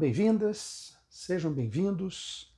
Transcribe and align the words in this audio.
bem-vindas, 0.00 0.96
sejam 1.10 1.52
bem-vindos 1.52 2.56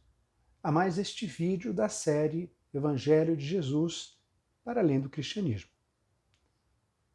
a 0.62 0.71
mais 0.71 0.96
este 0.96 1.26
vídeo 1.26 1.74
da 1.74 1.88
série 1.88 2.54
Evangelho 2.72 3.37
de 3.37 3.44
Jesus 3.44 4.17
para 4.62 4.80
além 4.80 5.00
do 5.00 5.10
cristianismo. 5.10 5.68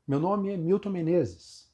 Meu 0.05 0.19
nome 0.19 0.51
é 0.51 0.57
Milton 0.57 0.89
Menezes 0.89 1.71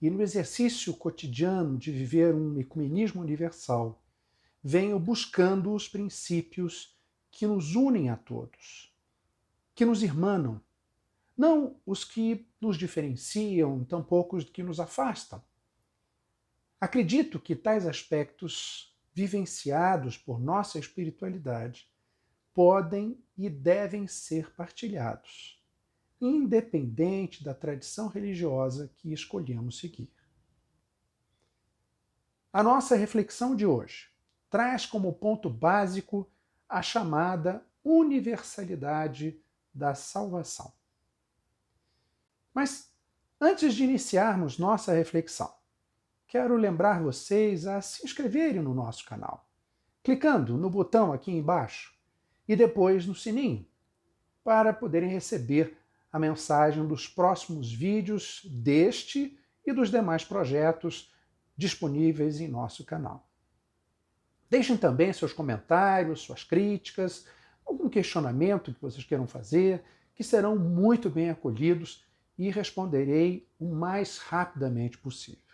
e 0.00 0.08
no 0.08 0.22
exercício 0.22 0.94
cotidiano 0.94 1.76
de 1.76 1.90
viver 1.90 2.32
um 2.32 2.60
ecumenismo 2.60 3.20
universal, 3.20 4.00
venho 4.62 4.96
buscando 5.00 5.74
os 5.74 5.88
princípios 5.88 6.96
que 7.28 7.44
nos 7.44 7.74
unem 7.74 8.08
a 8.08 8.16
todos, 8.16 8.94
que 9.74 9.84
nos 9.84 10.04
irmanam, 10.04 10.60
não 11.36 11.74
os 11.84 12.04
que 12.04 12.46
nos 12.60 12.78
diferenciam, 12.78 13.84
tampouco 13.84 14.36
os 14.36 14.44
que 14.44 14.62
nos 14.62 14.78
afastam 14.78 15.42
Acredito 16.80 17.38
que 17.38 17.54
tais 17.54 17.86
aspectos 17.86 18.96
vivenciados 19.12 20.16
por 20.16 20.40
nossa 20.40 20.78
espiritualidade 20.78 21.90
podem 22.54 23.22
e 23.36 23.50
devem 23.50 24.06
ser 24.06 24.50
partilhados, 24.54 25.62
independente 26.18 27.44
da 27.44 27.52
tradição 27.52 28.08
religiosa 28.08 28.90
que 28.96 29.12
escolhemos 29.12 29.78
seguir. 29.78 30.10
A 32.50 32.62
nossa 32.62 32.96
reflexão 32.96 33.54
de 33.54 33.66
hoje 33.66 34.10
traz 34.48 34.86
como 34.86 35.12
ponto 35.12 35.50
básico 35.50 36.28
a 36.68 36.80
chamada 36.80 37.64
universalidade 37.84 39.38
da 39.72 39.94
salvação. 39.94 40.72
Mas 42.52 42.90
antes 43.40 43.74
de 43.74 43.84
iniciarmos 43.84 44.58
nossa 44.58 44.92
reflexão, 44.92 45.59
quero 46.30 46.54
lembrar 46.56 47.02
vocês 47.02 47.66
a 47.66 47.80
se 47.80 48.04
inscreverem 48.04 48.62
no 48.62 48.72
nosso 48.72 49.04
canal, 49.04 49.48
clicando 50.00 50.56
no 50.56 50.70
botão 50.70 51.12
aqui 51.12 51.32
embaixo 51.32 51.92
e 52.46 52.54
depois 52.54 53.04
no 53.04 53.16
sininho, 53.16 53.66
para 54.44 54.72
poderem 54.72 55.10
receber 55.10 55.76
a 56.12 56.20
mensagem 56.20 56.86
dos 56.86 57.08
próximos 57.08 57.72
vídeos 57.72 58.42
deste 58.44 59.36
e 59.66 59.72
dos 59.72 59.90
demais 59.90 60.24
projetos 60.24 61.12
disponíveis 61.56 62.40
em 62.40 62.46
nosso 62.46 62.84
canal. 62.84 63.28
Deixem 64.48 64.76
também 64.76 65.12
seus 65.12 65.32
comentários, 65.32 66.20
suas 66.20 66.44
críticas, 66.44 67.26
algum 67.66 67.88
questionamento 67.88 68.72
que 68.72 68.80
vocês 68.80 69.04
queiram 69.04 69.26
fazer, 69.26 69.82
que 70.14 70.22
serão 70.22 70.56
muito 70.56 71.10
bem 71.10 71.28
acolhidos 71.28 72.04
e 72.38 72.50
responderei 72.50 73.48
o 73.58 73.74
mais 73.74 74.18
rapidamente 74.18 74.96
possível. 74.96 75.49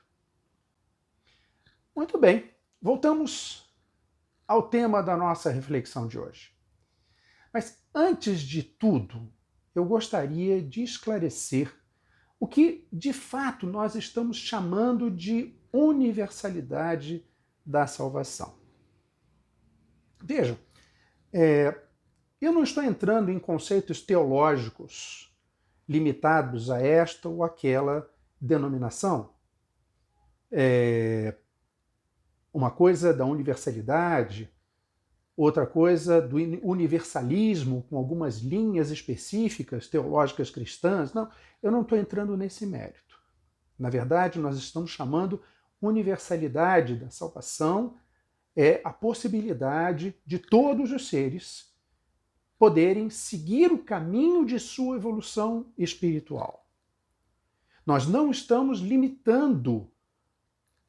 Muito 1.97 2.19
bem, 2.19 2.50
voltamos 2.80 3.75
ao 4.47 4.69
tema 4.69 5.02
da 5.02 5.16
nossa 5.16 5.48
reflexão 5.48 6.06
de 6.06 6.19
hoje. 6.19 6.53
Mas 7.50 7.83
antes 7.94 8.42
de 8.42 8.62
tudo, 8.62 9.33
eu 9.75 9.83
gostaria 9.83 10.61
de 10.61 10.83
esclarecer 10.83 11.75
o 12.38 12.47
que 12.47 12.86
de 12.92 13.14
fato 13.14 13.66
nós 13.66 13.94
estamos 13.94 14.36
chamando 14.36 15.11
de 15.11 15.58
universalidade 15.72 17.27
da 17.64 17.86
salvação. 17.86 18.58
Vejam, 20.22 20.58
é, 21.33 21.83
eu 22.38 22.53
não 22.53 22.62
estou 22.62 22.83
entrando 22.83 23.31
em 23.31 23.38
conceitos 23.38 24.03
teológicos 24.03 25.34
limitados 25.88 26.70
a 26.70 26.78
esta 26.78 27.27
ou 27.27 27.42
aquela 27.42 28.06
denominação. 28.38 29.34
É, 30.53 31.34
uma 32.56 32.71
coisa 32.71 33.12
da 33.12 33.27
universalidade, 33.27 34.50
outra 35.37 35.67
coisa 35.67 36.22
do 36.22 36.37
universalismo, 36.67 37.83
com 37.83 37.99
algumas 37.99 38.39
linhas 38.39 38.91
específicas 38.91 39.89
teológicas 39.89 40.49
cristãs. 40.49 41.12
Não, 41.12 41.31
eu 41.62 41.71
não 41.71 41.83
estou 41.83 41.99
entrando 41.99 42.34
nesse 42.34 42.65
mérito. 42.65 43.21
Na 43.78 43.91
verdade, 43.91 44.39
nós 44.39 44.56
estamos 44.56 44.91
chamando 44.91 45.43
universalidade 45.83 46.97
da 46.97 47.11
salvação 47.11 47.99
é 48.56 48.81
a 48.83 48.91
possibilidade 48.91 50.19
de 50.25 50.38
todos 50.38 50.91
os 50.93 51.11
seres 51.11 51.77
poderem 52.59 53.11
seguir 53.11 53.71
o 53.71 53.84
caminho 53.84 54.47
de 54.47 54.59
sua 54.59 54.97
evolução 54.97 55.71
espiritual. 55.77 56.67
Nós 57.84 58.06
não 58.06 58.31
estamos 58.31 58.81
limitando 58.81 59.93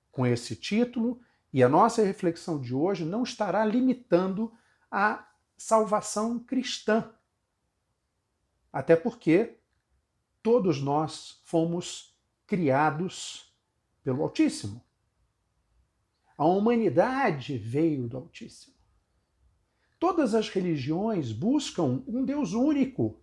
com 0.10 0.26
esse 0.26 0.56
título 0.56 1.20
e 1.58 1.64
a 1.64 1.68
nossa 1.68 2.04
reflexão 2.04 2.62
de 2.62 2.72
hoje 2.76 3.04
não 3.04 3.24
estará 3.24 3.66
limitando 3.66 4.54
a 4.92 5.28
salvação 5.58 6.38
cristã. 6.38 7.12
Até 8.72 8.96
porque 8.96 9.58
todos 10.44 10.80
nós 10.80 11.42
fomos 11.46 12.16
criados 12.46 13.52
pelo 14.04 14.22
Altíssimo. 14.22 14.86
A 16.38 16.46
humanidade 16.46 17.58
veio 17.58 18.08
do 18.08 18.18
Altíssimo. 18.18 18.76
Todas 19.98 20.36
as 20.36 20.50
religiões 20.50 21.32
buscam 21.32 22.04
um 22.08 22.24
Deus 22.24 22.54
único. 22.54 23.20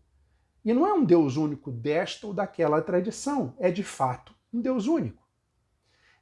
E 0.65 0.75
não 0.75 0.85
é 0.85 0.93
um 0.93 1.05
Deus 1.05 1.37
único 1.37 1.71
desta 1.71 2.27
ou 2.27 2.35
daquela 2.35 2.83
tradição, 2.83 3.55
é 3.61 3.71
de 3.71 3.85
fato 3.85 4.35
um 4.53 4.61
Deus 4.61 4.89
único. 4.89 5.24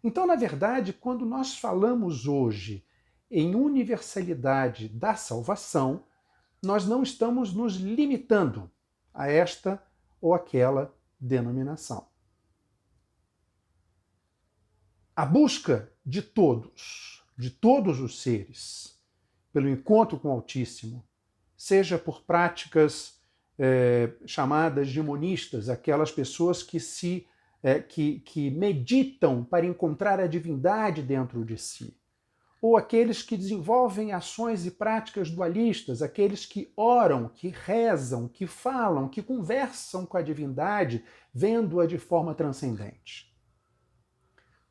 Então, 0.02 0.26
na 0.26 0.34
verdade, 0.34 0.92
quando 0.92 1.24
nós 1.24 1.56
falamos 1.56 2.26
hoje 2.26 2.84
em 3.30 3.54
universalidade 3.54 4.88
da 4.88 5.14
salvação, 5.14 6.04
nós 6.62 6.86
não 6.86 7.02
estamos 7.02 7.54
nos 7.54 7.74
limitando 7.74 8.70
a 9.14 9.28
esta 9.28 9.82
ou 10.20 10.34
aquela 10.34 10.94
denominação. 11.18 12.06
A 15.14 15.24
busca 15.24 15.92
de 16.04 16.20
todos, 16.20 17.24
de 17.36 17.50
todos 17.50 18.00
os 18.00 18.20
seres, 18.20 19.00
pelo 19.52 19.68
encontro 19.68 20.18
com 20.18 20.28
o 20.28 20.32
Altíssimo, 20.32 21.06
seja 21.56 21.98
por 21.98 22.22
práticas 22.22 23.20
é, 23.58 24.12
chamadas 24.26 24.88
de 24.88 25.00
monistas, 25.02 25.68
aquelas 25.68 26.10
pessoas 26.10 26.62
que 26.62 26.80
se 26.80 27.26
é, 27.62 27.78
que, 27.80 28.20
que 28.20 28.50
meditam 28.50 29.44
para 29.44 29.66
encontrar 29.66 30.18
a 30.18 30.26
divindade 30.26 31.02
dentro 31.02 31.44
de 31.44 31.56
si, 31.56 31.96
ou 32.60 32.76
aqueles 32.76 33.22
que 33.22 33.36
desenvolvem 33.36 34.12
ações 34.12 34.64
e 34.66 34.70
práticas 34.70 35.30
dualistas, 35.30 36.00
aqueles 36.00 36.46
que 36.46 36.72
oram, 36.76 37.28
que 37.28 37.48
rezam, 37.48 38.28
que 38.28 38.46
falam, 38.46 39.08
que 39.08 39.20
conversam 39.20 40.06
com 40.06 40.16
a 40.16 40.22
divindade, 40.22 41.04
vendo-a 41.34 41.86
de 41.86 41.98
forma 41.98 42.34
transcendente. 42.34 43.36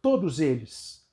Todos 0.01 0.39
eles, 0.39 1.05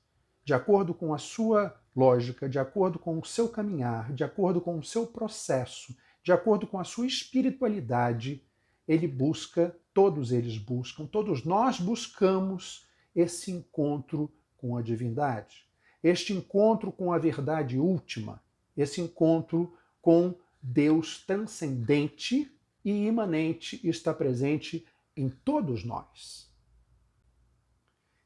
de 0.45 0.53
acordo 0.53 0.93
com 0.93 1.13
a 1.13 1.17
sua 1.17 1.77
lógica, 1.93 2.47
de 2.47 2.57
acordo 2.57 2.97
com 2.97 3.19
o 3.19 3.25
seu 3.25 3.49
caminhar, 3.49 4.13
de 4.13 4.23
acordo 4.23 4.61
com 4.61 4.79
o 4.79 4.83
seu 4.83 5.05
processo, 5.05 5.93
de 6.23 6.31
acordo 6.31 6.65
com 6.65 6.79
a 6.79 6.85
sua 6.85 7.05
espiritualidade, 7.05 8.41
ele 8.89 9.07
busca, 9.07 9.77
todos 9.93 10.31
eles 10.31 10.57
buscam, 10.57 11.05
todos 11.05 11.45
nós 11.45 11.79
buscamos 11.79 12.89
esse 13.15 13.51
encontro 13.51 14.33
com 14.57 14.75
a 14.75 14.81
divindade, 14.81 15.69
este 16.03 16.33
encontro 16.33 16.91
com 16.91 17.13
a 17.13 17.19
verdade 17.19 17.77
última, 17.77 18.43
esse 18.75 18.99
encontro 18.99 19.77
com 20.01 20.33
Deus 20.59 21.23
transcendente 21.23 22.51
e 22.83 23.05
imanente 23.05 23.79
está 23.87 24.11
presente 24.11 24.83
em 25.15 25.29
todos 25.29 25.85
nós. 25.85 26.51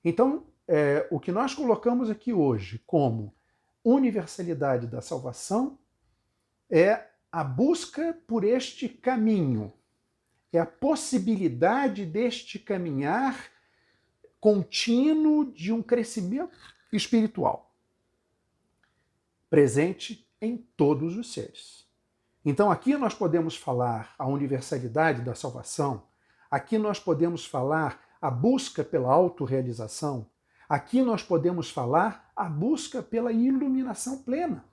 Então, 0.02 0.46
é, 0.66 1.06
o 1.12 1.20
que 1.20 1.32
nós 1.34 1.54
colocamos 1.54 2.10
aqui 2.10 2.32
hoje 2.32 2.82
como 2.88 3.36
universalidade 3.84 4.88
da 4.88 5.02
salvação 5.02 5.78
é 6.70 7.06
a 7.30 7.44
busca 7.44 8.18
por 8.26 8.46
este 8.46 8.88
caminho 8.88 9.74
é 10.54 10.60
a 10.60 10.66
possibilidade 10.66 12.06
deste 12.06 12.60
caminhar 12.60 13.52
contínuo 14.40 15.52
de 15.52 15.74
um 15.74 15.82
crescimento 15.82 16.58
espiritual 16.92 17.72
presente 19.50 20.28
em 20.42 20.58
todos 20.58 21.16
os 21.16 21.32
seres. 21.32 21.88
Então 22.44 22.72
aqui 22.72 22.98
nós 22.98 23.14
podemos 23.14 23.56
falar 23.56 24.16
a 24.18 24.28
universalidade 24.28 25.22
da 25.22 25.36
salvação, 25.36 26.04
aqui 26.50 26.78
nós 26.78 27.00
podemos 27.00 27.46
falar 27.46 28.02
a 28.22 28.32
busca 28.32 28.84
pela 28.84 29.14
autorrealização, 29.14 30.28
aqui 30.68 31.02
nós 31.02 31.22
podemos 31.22 31.70
falar 31.70 32.32
a 32.36 32.46
busca 32.46 33.02
pela 33.04 33.32
iluminação 33.32 34.24
plena. 34.24 34.66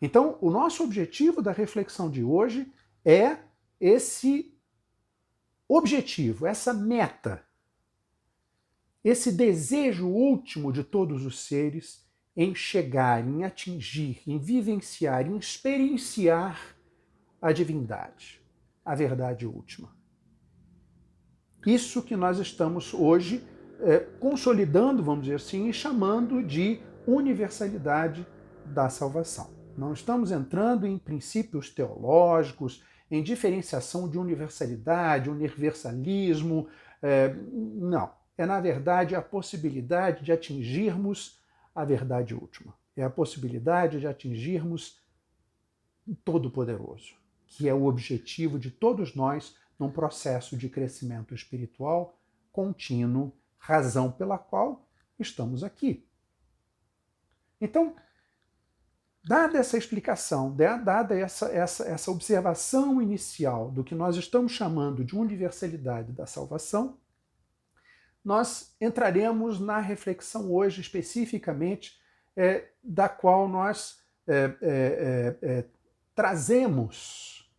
Então, 0.00 0.38
o 0.40 0.50
nosso 0.50 0.84
objetivo 0.84 1.40
da 1.40 1.52
reflexão 1.52 2.10
de 2.10 2.22
hoje 2.22 2.72
é 3.04 3.38
esse 3.80 4.56
objetivo, 5.68 6.46
essa 6.46 6.72
meta. 6.72 7.44
esse 9.04 9.30
desejo 9.30 10.08
último 10.08 10.72
de 10.72 10.82
todos 10.82 11.24
os 11.24 11.46
seres 11.46 12.04
em 12.36 12.54
chegar, 12.54 13.24
em 13.26 13.44
atingir, 13.44 14.20
em 14.26 14.36
vivenciar, 14.36 15.26
em 15.26 15.36
experienciar 15.36 16.76
a 17.40 17.52
divindade, 17.52 18.42
a 18.84 18.94
verdade 18.96 19.46
última. 19.46 19.96
Isso 21.64 22.02
que 22.02 22.16
nós 22.16 22.38
estamos 22.38 22.92
hoje 22.92 23.46
é, 23.80 24.00
consolidando, 24.00 25.02
vamos 25.02 25.24
dizer 25.24 25.36
assim, 25.36 25.68
e 25.68 25.72
chamando 25.72 26.42
de 26.42 26.80
universalidade 27.06 28.26
da 28.64 28.88
salvação. 28.88 29.54
Não 29.78 29.92
estamos 29.92 30.32
entrando 30.32 30.86
em 30.86 30.98
princípios 30.98 31.70
teológicos, 31.70 32.82
em 33.10 33.22
diferenciação 33.22 34.08
de 34.08 34.18
universalidade, 34.18 35.30
universalismo. 35.30 36.68
É, 37.02 37.32
não. 37.32 38.10
É, 38.36 38.44
na 38.44 38.60
verdade, 38.60 39.14
a 39.14 39.22
possibilidade 39.22 40.24
de 40.24 40.32
atingirmos 40.32 41.40
a 41.74 41.84
verdade 41.84 42.34
última. 42.34 42.74
É 42.96 43.02
a 43.02 43.10
possibilidade 43.10 44.00
de 44.00 44.06
atingirmos 44.06 45.00
o 46.06 46.14
Todo-Poderoso, 46.14 47.14
que 47.46 47.68
é 47.68 47.74
o 47.74 47.84
objetivo 47.84 48.58
de 48.58 48.70
todos 48.70 49.14
nós 49.14 49.56
num 49.78 49.90
processo 49.90 50.56
de 50.56 50.68
crescimento 50.68 51.34
espiritual 51.34 52.18
contínuo, 52.52 53.32
razão 53.58 54.10
pela 54.10 54.38
qual 54.38 54.86
estamos 55.18 55.62
aqui. 55.62 56.06
Então, 57.60 57.94
dada 59.26 59.58
essa 59.58 59.76
explicação, 59.76 60.54
dada 60.54 61.18
essa, 61.18 61.46
essa, 61.46 61.84
essa 61.84 62.10
observação 62.12 63.02
inicial 63.02 63.72
do 63.72 63.82
que 63.82 63.92
nós 63.92 64.16
estamos 64.16 64.52
chamando 64.52 65.04
de 65.04 65.16
universalidade 65.16 66.12
da 66.12 66.26
salvação, 66.26 66.96
nós 68.24 68.72
entraremos 68.80 69.58
na 69.58 69.80
reflexão 69.80 70.52
hoje 70.52 70.80
especificamente 70.80 72.00
é, 72.36 72.68
da 72.82 73.08
qual 73.08 73.48
nós 73.48 73.98
é, 74.28 74.34
é, 74.34 74.56
é, 74.62 75.36
é 75.42 75.64
trazemos 76.14 77.50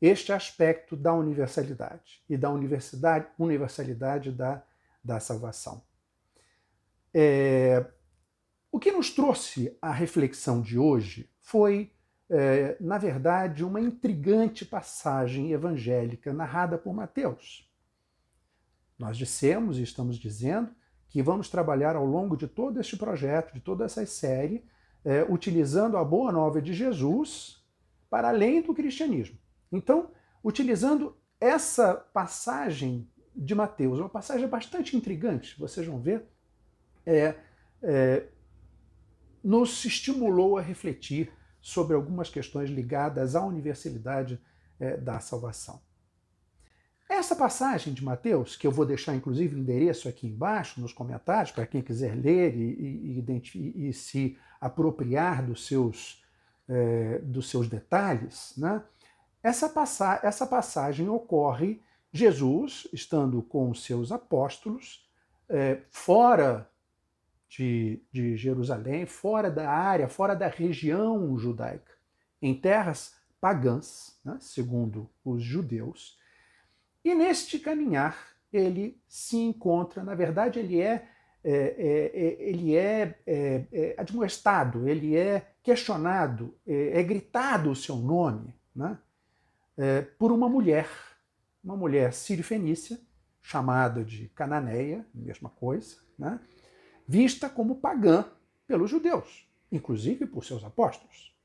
este 0.00 0.32
aspecto 0.32 0.96
da 0.96 1.14
universalidade 1.14 2.24
e 2.28 2.36
da 2.36 2.50
universidade, 2.50 3.28
universalidade 3.38 4.32
da, 4.32 4.60
da 5.02 5.20
salvação. 5.20 5.80
É, 7.14 7.86
o 8.72 8.80
que 8.80 8.90
nos 8.90 9.10
trouxe 9.10 9.76
a 9.80 9.92
reflexão 9.92 10.60
de 10.60 10.78
hoje 10.78 11.30
foi, 11.38 11.92
na 12.80 12.96
verdade, 12.96 13.62
uma 13.62 13.78
intrigante 13.78 14.64
passagem 14.64 15.52
evangélica 15.52 16.32
narrada 16.32 16.78
por 16.78 16.94
Mateus. 16.94 17.70
Nós 18.98 19.18
dissemos 19.18 19.78
e 19.78 19.82
estamos 19.82 20.16
dizendo 20.16 20.70
que 21.10 21.22
vamos 21.22 21.50
trabalhar 21.50 21.94
ao 21.94 22.06
longo 22.06 22.36
de 22.36 22.46
todo 22.48 22.80
este 22.80 22.96
projeto, 22.96 23.52
de 23.52 23.60
toda 23.60 23.84
essa 23.84 24.04
série, 24.06 24.64
é, 25.04 25.22
utilizando 25.28 25.98
a 25.98 26.04
boa 26.04 26.32
nova 26.32 26.62
de 26.62 26.72
Jesus 26.72 27.62
para 28.08 28.28
além 28.28 28.62
do 28.62 28.72
cristianismo. 28.72 29.36
Então, 29.70 30.10
utilizando 30.42 31.16
essa 31.40 31.94
passagem 31.94 33.08
de 33.34 33.54
Mateus, 33.54 33.98
uma 33.98 34.08
passagem 34.08 34.46
bastante 34.48 34.96
intrigante, 34.96 35.58
vocês 35.58 35.86
vão 35.86 35.98
ver, 35.98 36.24
é, 37.04 37.34
é, 37.82 38.26
nos 39.42 39.84
estimulou 39.84 40.58
a 40.58 40.62
refletir 40.62 41.32
sobre 41.60 41.94
algumas 41.94 42.28
questões 42.28 42.70
ligadas 42.70 43.36
à 43.36 43.44
universalidade 43.44 44.40
é, 44.78 44.96
da 44.96 45.20
salvação. 45.20 45.80
Essa 47.08 47.36
passagem 47.36 47.92
de 47.92 48.02
Mateus, 48.02 48.56
que 48.56 48.66
eu 48.66 48.72
vou 48.72 48.86
deixar 48.86 49.14
inclusive 49.14 49.54
o 49.54 49.58
endereço 49.58 50.08
aqui 50.08 50.26
embaixo 50.26 50.80
nos 50.80 50.92
comentários, 50.92 51.52
para 51.52 51.66
quem 51.66 51.82
quiser 51.82 52.14
ler 52.14 52.56
e, 52.56 53.22
e, 53.54 53.88
e 53.88 53.92
se 53.92 54.36
apropriar 54.60 55.44
dos 55.44 55.66
seus, 55.66 56.24
é, 56.68 57.18
dos 57.18 57.50
seus 57.50 57.68
detalhes, 57.68 58.54
né? 58.56 58.82
essa, 59.42 59.68
passa 59.68 60.20
essa 60.22 60.46
passagem 60.46 61.08
ocorre 61.08 61.82
Jesus 62.12 62.88
estando 62.92 63.42
com 63.42 63.70
os 63.70 63.84
seus 63.84 64.10
apóstolos 64.10 65.06
é, 65.48 65.82
fora 65.90 66.68
de, 67.56 68.02
de 68.10 68.36
Jerusalém, 68.36 69.04
fora 69.04 69.50
da 69.50 69.68
área, 69.70 70.08
fora 70.08 70.34
da 70.34 70.48
região 70.48 71.36
judaica, 71.38 71.92
em 72.40 72.54
terras 72.54 73.14
pagãs, 73.40 74.18
né? 74.24 74.38
segundo 74.40 75.10
os 75.24 75.42
judeus, 75.42 76.18
e 77.04 77.14
neste 77.14 77.58
caminhar, 77.58 78.16
ele 78.52 79.00
se 79.06 79.36
encontra, 79.36 80.02
na 80.02 80.14
verdade, 80.14 80.58
ele 80.58 80.80
é, 80.80 81.06
é, 81.44 81.52
é, 81.52 82.12
é 82.14 82.48
ele 82.48 82.74
é, 82.74 83.18
é, 83.26 83.64
é, 83.72 83.94
admoestado, 83.98 84.88
ele 84.88 85.16
é 85.16 85.52
questionado, 85.62 86.56
é, 86.66 87.00
é 87.00 87.02
gritado 87.02 87.70
o 87.70 87.76
seu 87.76 87.96
nome 87.96 88.54
né? 88.74 88.98
por 90.18 90.30
uma 90.30 90.48
mulher, 90.48 90.88
uma 91.62 91.76
mulher 91.76 92.12
sírio-fenícia, 92.12 92.98
chamada 93.42 94.04
de 94.04 94.28
Cananeia, 94.28 95.04
mesma 95.12 95.48
coisa, 95.48 95.96
né? 96.18 96.38
Vista 97.12 97.50
como 97.50 97.76
pagã 97.76 98.24
pelos 98.66 98.90
judeus, 98.90 99.46
inclusive 99.70 100.24
por 100.24 100.44
seus 100.44 100.64
apóstolos. 100.64 101.36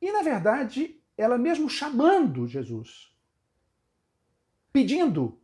e, 0.00 0.12
na 0.12 0.22
verdade, 0.22 1.00
ela 1.16 1.38
mesmo 1.38 1.70
chamando 1.70 2.46
Jesus, 2.46 3.10
pedindo 4.70 5.40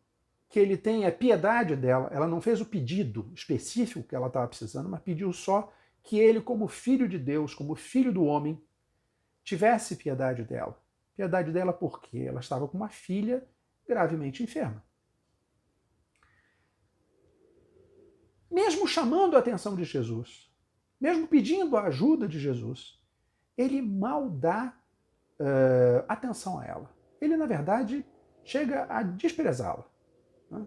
que 0.50 0.60
ele 0.60 0.76
tenha 0.76 1.10
piedade 1.10 1.74
dela. 1.74 2.10
Ela 2.12 2.28
não 2.28 2.40
fez 2.40 2.60
o 2.60 2.66
pedido 2.66 3.32
específico 3.34 4.06
que 4.06 4.14
ela 4.14 4.26
estava 4.26 4.46
precisando, 4.46 4.88
mas 4.88 5.00
pediu 5.00 5.32
só 5.32 5.72
que 6.02 6.18
ele, 6.18 6.40
como 6.40 6.68
filho 6.68 7.08
de 7.08 7.18
Deus, 7.18 7.54
como 7.54 7.74
filho 7.74 8.12
do 8.12 8.24
homem, 8.24 8.62
tivesse 9.42 9.96
piedade 9.96 10.44
dela. 10.44 10.78
Piedade 11.16 11.50
dela 11.50 11.72
porque 11.72 12.18
ela 12.18 12.40
estava 12.40 12.68
com 12.68 12.76
uma 12.76 12.90
filha 12.90 13.42
gravemente 13.88 14.42
enferma. 14.42 14.84
Mesmo 18.54 18.86
chamando 18.86 19.34
a 19.34 19.40
atenção 19.40 19.74
de 19.74 19.82
Jesus, 19.82 20.48
mesmo 21.00 21.26
pedindo 21.26 21.76
a 21.76 21.86
ajuda 21.86 22.28
de 22.28 22.38
Jesus, 22.38 23.02
ele 23.58 23.82
mal 23.82 24.30
dá 24.30 24.72
uh, 25.40 26.04
atenção 26.06 26.60
a 26.60 26.64
ela. 26.64 26.94
Ele, 27.20 27.36
na 27.36 27.46
verdade, 27.46 28.06
chega 28.44 28.86
a 28.88 29.02
desprezá-la. 29.02 29.84
Né? 30.48 30.64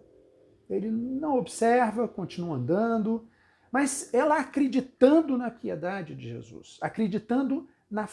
Ele 0.70 0.92
não 0.92 1.38
observa, 1.38 2.10
continua 2.10 2.58
andando, 2.58 3.26
mas 3.72 4.14
ela 4.14 4.38
acreditando 4.38 5.38
na 5.38 5.50
piedade 5.50 6.14
de 6.14 6.28
Jesus, 6.28 6.78
acreditando 6.82 7.70
na 7.90 8.10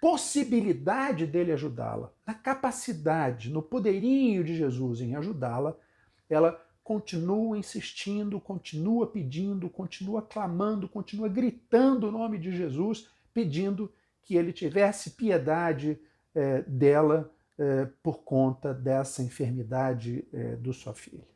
possibilidade 0.00 1.24
dele 1.24 1.52
ajudá-la, 1.52 2.10
na 2.26 2.34
capacidade, 2.34 3.48
no 3.48 3.62
poderio 3.62 4.42
de 4.42 4.56
Jesus 4.56 5.00
em 5.00 5.14
ajudá-la, 5.14 5.76
ela 6.28 6.60
continua 6.84 7.56
insistindo, 7.56 8.38
continua 8.38 9.06
pedindo, 9.06 9.70
continua 9.70 10.20
clamando, 10.20 10.86
continua 10.86 11.30
gritando 11.30 12.08
o 12.08 12.12
nome 12.12 12.38
de 12.38 12.54
Jesus, 12.54 13.08
pedindo 13.32 13.90
que 14.22 14.36
ele 14.36 14.52
tivesse 14.52 15.12
piedade 15.12 15.98
é, 16.34 16.60
dela 16.62 17.32
é, 17.58 17.86
por 18.02 18.22
conta 18.22 18.74
dessa 18.74 19.22
enfermidade 19.22 20.28
é, 20.30 20.56
do 20.56 20.74
sua 20.74 20.92
filha. 20.92 21.26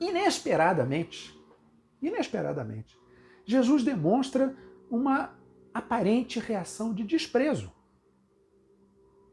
Inesperadamente, 0.00 1.38
inesperadamente, 2.00 2.98
Jesus 3.44 3.84
demonstra 3.84 4.56
uma 4.90 5.38
aparente 5.74 6.40
reação 6.40 6.94
de 6.94 7.04
desprezo. 7.04 7.70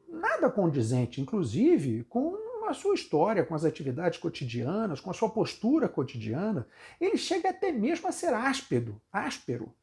Nada 0.10 0.50
condizente, 0.50 1.22
inclusive, 1.22 2.04
com 2.04 2.36
a 2.74 2.76
sua 2.76 2.96
história, 2.96 3.46
com 3.46 3.56
as 3.56 3.64
atividades 3.64 4.20
cotidianas, 4.20 5.00
com 5.00 5.10
a 5.10 5.14
sua 5.14 5.30
postura 5.30 5.88
cotidiana. 5.88 6.68
Ele 7.00 7.18
chega 7.18 7.50
até 7.50 7.72
mesmo 7.72 8.08
a 8.08 8.12
ser 8.12 8.34
áspero, 8.34 9.02
áspero, 9.12 9.74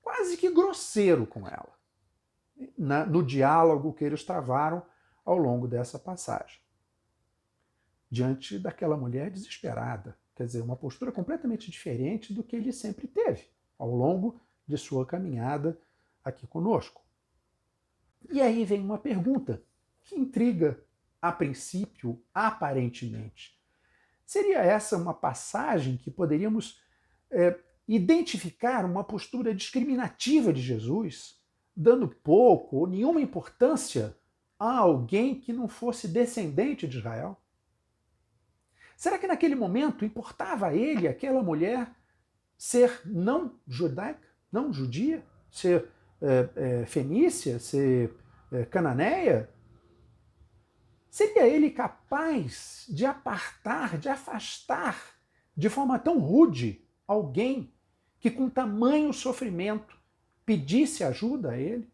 quase 0.00 0.36
que 0.36 0.50
grosseiro 0.50 1.26
com 1.26 1.46
ela 1.46 1.76
na, 2.78 3.04
no 3.04 3.22
diálogo 3.22 3.92
que 3.92 4.04
eles 4.04 4.24
travaram 4.24 4.82
ao 5.24 5.36
longo 5.36 5.68
dessa 5.68 5.98
passagem. 5.98 6.60
Diante 8.08 8.58
daquela 8.58 8.96
mulher 8.96 9.30
desesperada, 9.30 10.16
quer 10.34 10.46
dizer, 10.46 10.62
uma 10.62 10.76
postura 10.76 11.10
completamente 11.10 11.70
diferente 11.70 12.32
do 12.32 12.42
que 12.42 12.56
ele 12.56 12.72
sempre 12.72 13.06
teve 13.06 13.48
ao 13.78 13.90
longo 13.90 14.40
de 14.66 14.78
sua 14.78 15.04
caminhada 15.04 15.78
aqui 16.24 16.46
conosco. 16.46 17.04
E 18.30 18.40
aí 18.40 18.64
vem 18.64 18.80
uma 18.80 18.98
pergunta 18.98 19.62
que 20.02 20.16
intriga 20.16 20.80
a 21.20 21.32
princípio, 21.32 22.22
aparentemente. 22.32 23.56
Seria 24.24 24.58
essa 24.58 24.96
uma 24.96 25.14
passagem 25.14 25.96
que 25.96 26.10
poderíamos 26.10 26.80
é, 27.30 27.58
identificar 27.86 28.84
uma 28.84 29.04
postura 29.04 29.54
discriminativa 29.54 30.52
de 30.52 30.60
Jesus 30.60 31.40
dando 31.76 32.08
pouco 32.08 32.76
ou 32.78 32.86
nenhuma 32.86 33.20
importância 33.20 34.16
a 34.58 34.78
alguém 34.78 35.38
que 35.38 35.52
não 35.52 35.68
fosse 35.68 36.08
descendente 36.08 36.88
de 36.88 36.98
Israel? 36.98 37.36
Será 38.96 39.18
que 39.18 39.26
naquele 39.26 39.54
momento 39.54 40.04
importava 40.04 40.68
a 40.68 40.74
ele, 40.74 41.06
aquela 41.06 41.42
mulher, 41.42 41.94
ser 42.56 43.02
não 43.04 43.54
judaica, 43.68 44.26
não 44.50 44.72
judia, 44.72 45.22
ser 45.50 45.86
é, 46.22 46.48
é, 46.56 46.86
fenícia, 46.86 47.58
ser 47.58 48.14
é, 48.50 48.64
cananeia? 48.64 49.50
Seria 51.16 51.48
ele 51.48 51.70
capaz 51.70 52.84
de 52.90 53.06
apartar, 53.06 53.96
de 53.96 54.06
afastar 54.06 55.16
de 55.56 55.70
forma 55.70 55.98
tão 55.98 56.18
rude 56.18 56.86
alguém 57.06 57.72
que 58.20 58.30
com 58.30 58.50
tamanho 58.50 59.14
sofrimento 59.14 59.98
pedisse 60.44 61.02
ajuda 61.02 61.52
a 61.52 61.56
ele? 61.56 61.90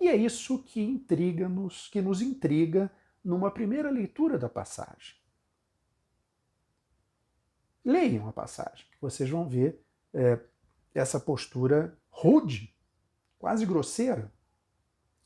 E 0.00 0.08
é 0.08 0.16
isso 0.16 0.60
que 0.64 0.80
intriga-nos, 0.80 1.86
que 1.86 2.02
nos 2.02 2.20
intriga 2.20 2.90
numa 3.22 3.52
primeira 3.52 3.88
leitura 3.88 4.36
da 4.36 4.48
passagem. 4.48 5.14
Leiam 7.84 8.28
a 8.28 8.32
passagem, 8.32 8.84
vocês 9.00 9.30
vão 9.30 9.48
ver 9.48 9.80
é, 10.12 10.40
essa 10.92 11.20
postura 11.20 11.96
rude, 12.10 12.74
quase 13.38 13.64
grosseira, 13.64 14.28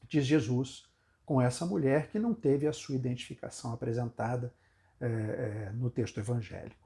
de 0.06 0.20
Jesus 0.20 0.92
com 1.24 1.40
essa 1.40 1.64
mulher 1.64 2.08
que 2.08 2.18
não 2.18 2.34
teve 2.34 2.66
a 2.66 2.72
sua 2.72 2.94
identificação 2.94 3.72
apresentada 3.72 4.54
é, 5.00 5.06
é, 5.06 5.70
no 5.72 5.90
texto 5.90 6.18
evangélico. 6.20 6.84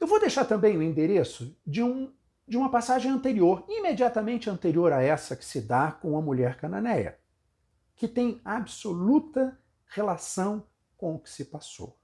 Eu 0.00 0.06
vou 0.06 0.20
deixar 0.20 0.44
também 0.44 0.76
o 0.76 0.82
endereço 0.82 1.56
de, 1.66 1.82
um, 1.82 2.12
de 2.46 2.56
uma 2.56 2.70
passagem 2.70 3.10
anterior, 3.10 3.64
imediatamente 3.68 4.50
anterior 4.50 4.92
a 4.92 5.02
essa 5.02 5.36
que 5.36 5.44
se 5.44 5.60
dá 5.60 5.92
com 5.92 6.16
a 6.16 6.22
mulher 6.22 6.56
cananeia, 6.56 7.18
que 7.96 8.08
tem 8.08 8.40
absoluta 8.44 9.58
relação 9.86 10.66
com 10.96 11.14
o 11.14 11.18
que 11.18 11.30
se 11.30 11.44
passou. 11.44 11.98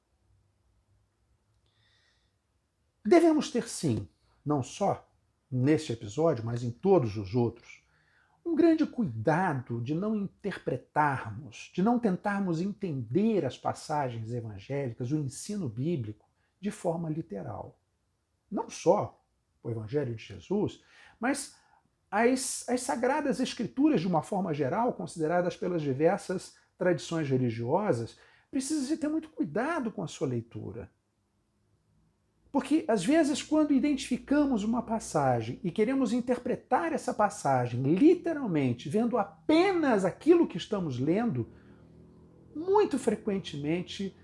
Devemos 3.05 3.51
ter, 3.51 3.69
sim, 3.69 4.09
não 4.45 4.63
só 4.63 5.09
neste 5.51 5.93
episódio, 5.93 6.45
mas 6.45 6.63
em 6.63 6.71
todos 6.71 7.17
os 7.17 7.35
outros, 7.35 7.80
um 8.51 8.55
grande 8.57 8.85
cuidado 8.85 9.81
de 9.81 9.95
não 9.95 10.17
interpretarmos, 10.17 11.71
de 11.73 11.83
não 11.83 12.01
tentarmos 12.01 12.61
entender 12.61 13.47
as 13.47 13.57
passagens 13.57 14.33
evangélicas, 14.33 15.13
o 15.13 15.17
ensino 15.17 15.69
bíblico, 15.69 16.29
de 16.61 16.71
forma 16.71 17.09
literal. 17.09 17.79
Não 18.51 18.69
só 18.69 19.23
o 19.63 19.71
Evangelho 19.71 20.17
de 20.17 20.25
Jesus, 20.25 20.83
mas 21.21 21.55
as, 22.11 22.69
as 22.69 22.81
Sagradas 22.83 23.39
Escrituras, 23.39 24.01
de 24.01 24.09
uma 24.09 24.23
forma 24.23 24.53
geral, 24.53 24.95
consideradas 24.95 25.57
pelas 25.57 25.81
diversas 25.81 26.57
tradições 26.77 27.31
religiosas, 27.31 28.19
precisa 28.51 28.85
se 28.85 28.97
ter 28.97 29.09
muito 29.09 29.29
cuidado 29.31 29.93
com 29.93 30.03
a 30.03 30.09
sua 30.09 30.27
leitura. 30.27 30.91
Porque, 32.53 32.85
às 32.89 33.05
vezes, 33.05 33.43
quando 33.43 33.73
identificamos 33.73 34.65
uma 34.65 34.83
passagem 34.83 35.61
e 35.63 35.71
queremos 35.71 36.13
interpretar 36.13 36.93
essa 36.93 37.15
passagem 37.15 37.81
literalmente, 37.83 38.89
vendo 38.89 39.17
apenas 39.17 40.05
aquilo 40.05 40.49
que 40.49 40.57
estamos 40.57 40.99
lendo, 40.99 41.47
muito 42.55 42.99
frequentemente 42.99 44.17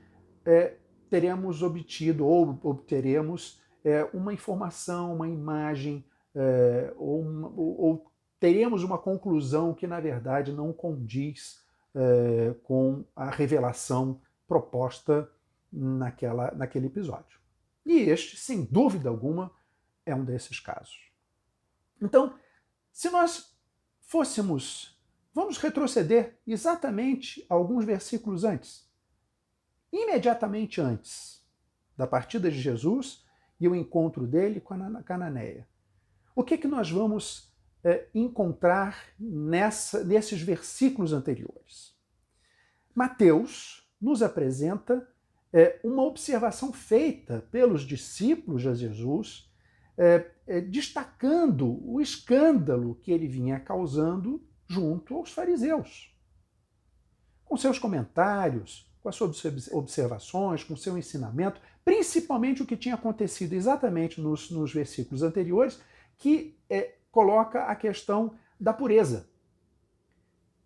é, 0.44 0.74
teremos 1.08 1.62
obtido 1.62 2.26
ou 2.26 2.58
obteremos 2.64 3.60
é, 3.84 4.02
uma 4.12 4.34
informação, 4.34 5.14
uma 5.14 5.28
imagem, 5.28 6.04
é, 6.34 6.92
ou, 6.96 7.20
uma, 7.20 7.48
ou, 7.48 7.80
ou, 7.80 8.12
teremos 8.40 8.82
uma 8.82 8.98
conclusão 8.98 9.72
que, 9.72 9.86
na 9.86 10.00
verdade, 10.00 10.52
não 10.52 10.72
condiz 10.72 11.64
é, 11.94 12.54
com 12.64 13.04
a 13.14 13.30
revelação 13.30 14.20
proposta 14.48 15.30
naquela, 15.72 16.50
naquele 16.52 16.86
episódio. 16.86 17.45
E 17.86 18.00
este, 18.00 18.36
sem 18.36 18.64
dúvida 18.64 19.08
alguma, 19.08 19.52
é 20.04 20.12
um 20.12 20.24
desses 20.24 20.58
casos. 20.58 21.08
Então, 22.02 22.36
se 22.92 23.08
nós 23.08 23.56
fôssemos, 24.00 25.00
vamos 25.32 25.56
retroceder 25.56 26.36
exatamente 26.44 27.46
alguns 27.48 27.84
versículos 27.84 28.42
antes. 28.42 28.90
Imediatamente 29.92 30.80
antes 30.80 31.46
da 31.96 32.08
partida 32.08 32.50
de 32.50 32.60
Jesus 32.60 33.24
e 33.60 33.68
o 33.68 33.74
encontro 33.74 34.26
dele 34.26 34.60
com 34.60 34.74
a 34.74 35.02
Cananeia. 35.02 35.66
O 36.34 36.42
que, 36.42 36.54
é 36.54 36.58
que 36.58 36.68
nós 36.68 36.90
vamos 36.90 37.54
é, 37.84 38.08
encontrar 38.12 39.06
nessa, 39.18 40.04
nesses 40.04 40.42
versículos 40.42 41.12
anteriores? 41.12 41.96
Mateus 42.94 43.88
nos 44.00 44.22
apresenta 44.22 45.08
é, 45.56 45.80
uma 45.82 46.02
observação 46.02 46.70
feita 46.70 47.48
pelos 47.50 47.80
discípulos 47.80 48.60
de 48.60 48.74
Jesus, 48.74 49.50
é, 49.96 50.30
é, 50.46 50.60
destacando 50.60 51.80
o 51.82 51.98
escândalo 51.98 52.96
que 52.96 53.10
ele 53.10 53.26
vinha 53.26 53.58
causando 53.58 54.46
junto 54.68 55.14
aos 55.14 55.32
fariseus. 55.32 56.14
Com 57.42 57.56
seus 57.56 57.78
comentários, 57.78 58.86
com 59.00 59.08
as 59.08 59.16
suas 59.16 59.72
observações, 59.72 60.62
com 60.62 60.76
seu 60.76 60.98
ensinamento, 60.98 61.58
principalmente 61.82 62.62
o 62.62 62.66
que 62.66 62.76
tinha 62.76 62.94
acontecido 62.94 63.54
exatamente 63.54 64.20
nos, 64.20 64.50
nos 64.50 64.74
versículos 64.74 65.22
anteriores, 65.22 65.80
que 66.18 66.54
é, 66.68 66.96
coloca 67.10 67.64
a 67.64 67.74
questão 67.74 68.34
da 68.60 68.74
pureza. 68.74 69.26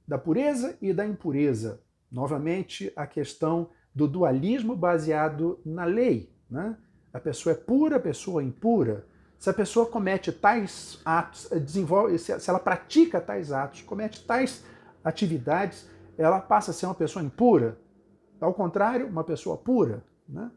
Da 0.05 0.19
pureza 0.19 0.77
e 0.83 0.93
da 0.93 1.07
impureza. 1.07 1.81
Novamente, 2.11 2.93
a 2.97 3.07
questão 3.07 3.71
do 3.95 4.07
dualismo 4.07 4.77
baseado 4.77 5.59
na 5.65 5.85
lei. 5.85 6.33
Né? 6.49 6.77
A 7.13 7.19
pessoa 7.19 7.53
é 7.53 7.57
pura, 7.57 7.97
a 7.97 8.01
pessoa 8.01 8.43
é 8.43 8.45
impura. 8.45 9.07
Se 9.39 9.49
a 9.49 9.55
pessoa 9.55 9.87
comete 9.87 10.31
tais 10.31 11.01
atos, 11.05 11.49
desenvolve, 11.51 12.19
se 12.19 12.51
ela 12.51 12.59
pratica 12.59 13.21
tais 13.21 13.51
atos, 13.51 13.83
comete 13.83 14.25
tais 14.25 14.63
atividades, 15.03 15.89
ela 16.19 16.41
passa 16.41 16.71
a 16.71 16.75
ser 16.75 16.87
uma 16.87 16.95
pessoa 16.95 17.25
impura. 17.25 17.79
Ao 18.41 18.53
contrário, 18.53 19.07
uma 19.07 19.25
pessoa 19.25 19.57
pura. 19.57 20.05
Né? 20.29 20.51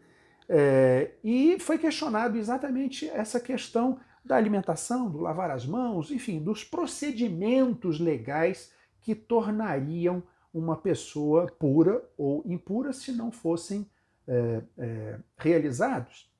É, 0.49 1.11
e 1.23 1.57
foi 1.59 1.77
questionado 1.77 2.37
exatamente 2.37 3.09
essa 3.09 3.39
questão 3.39 3.99
da 4.23 4.35
alimentação, 4.35 5.09
do 5.09 5.19
lavar 5.19 5.51
as 5.51 5.65
mãos, 5.65 6.11
enfim, 6.11 6.41
dos 6.41 6.63
procedimentos 6.63 7.99
legais 7.99 8.71
que 9.01 9.13
tornariam 9.13 10.23
uma 10.53 10.77
pessoa 10.77 11.47
pura 11.47 12.03
ou 12.17 12.43
impura 12.45 12.93
se 12.93 13.11
não 13.11 13.31
fossem 13.31 13.89
é, 14.27 14.61
é, 14.77 15.19
realizados. 15.37 16.31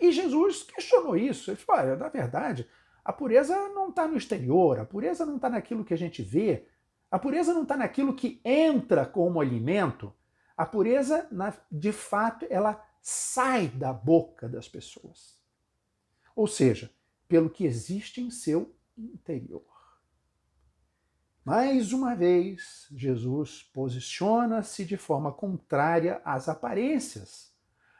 E 0.00 0.12
Jesus 0.12 0.62
questionou 0.62 1.16
isso. 1.16 1.50
Ele 1.50 1.56
falou: 1.56 1.82
olha, 1.82 1.96
na 1.96 2.08
verdade, 2.08 2.68
a 3.04 3.12
pureza 3.12 3.56
não 3.70 3.88
está 3.88 4.06
no 4.06 4.16
exterior, 4.16 4.78
a 4.78 4.84
pureza 4.84 5.26
não 5.26 5.36
está 5.36 5.48
naquilo 5.48 5.84
que 5.84 5.94
a 5.94 5.98
gente 5.98 6.22
vê, 6.22 6.66
a 7.10 7.18
pureza 7.18 7.52
não 7.54 7.62
está 7.62 7.76
naquilo 7.76 8.14
que 8.14 8.40
entra 8.44 9.04
como 9.06 9.40
alimento, 9.40 10.12
a 10.56 10.66
pureza, 10.66 11.28
de 11.70 11.92
fato, 11.92 12.46
ela 12.50 12.84
sai 13.00 13.68
da 13.68 13.92
boca 13.92 14.48
das 14.48 14.68
pessoas. 14.68 15.38
Ou 16.34 16.46
seja, 16.46 16.90
pelo 17.26 17.48
que 17.48 17.64
existe 17.64 18.20
em 18.20 18.30
seu 18.30 18.74
interior. 18.96 19.77
Mais 21.48 21.94
uma 21.94 22.14
vez, 22.14 22.86
Jesus 22.94 23.62
posiciona-se 23.72 24.84
de 24.84 24.98
forma 24.98 25.32
contrária 25.32 26.20
às 26.22 26.46
aparências, 26.46 27.54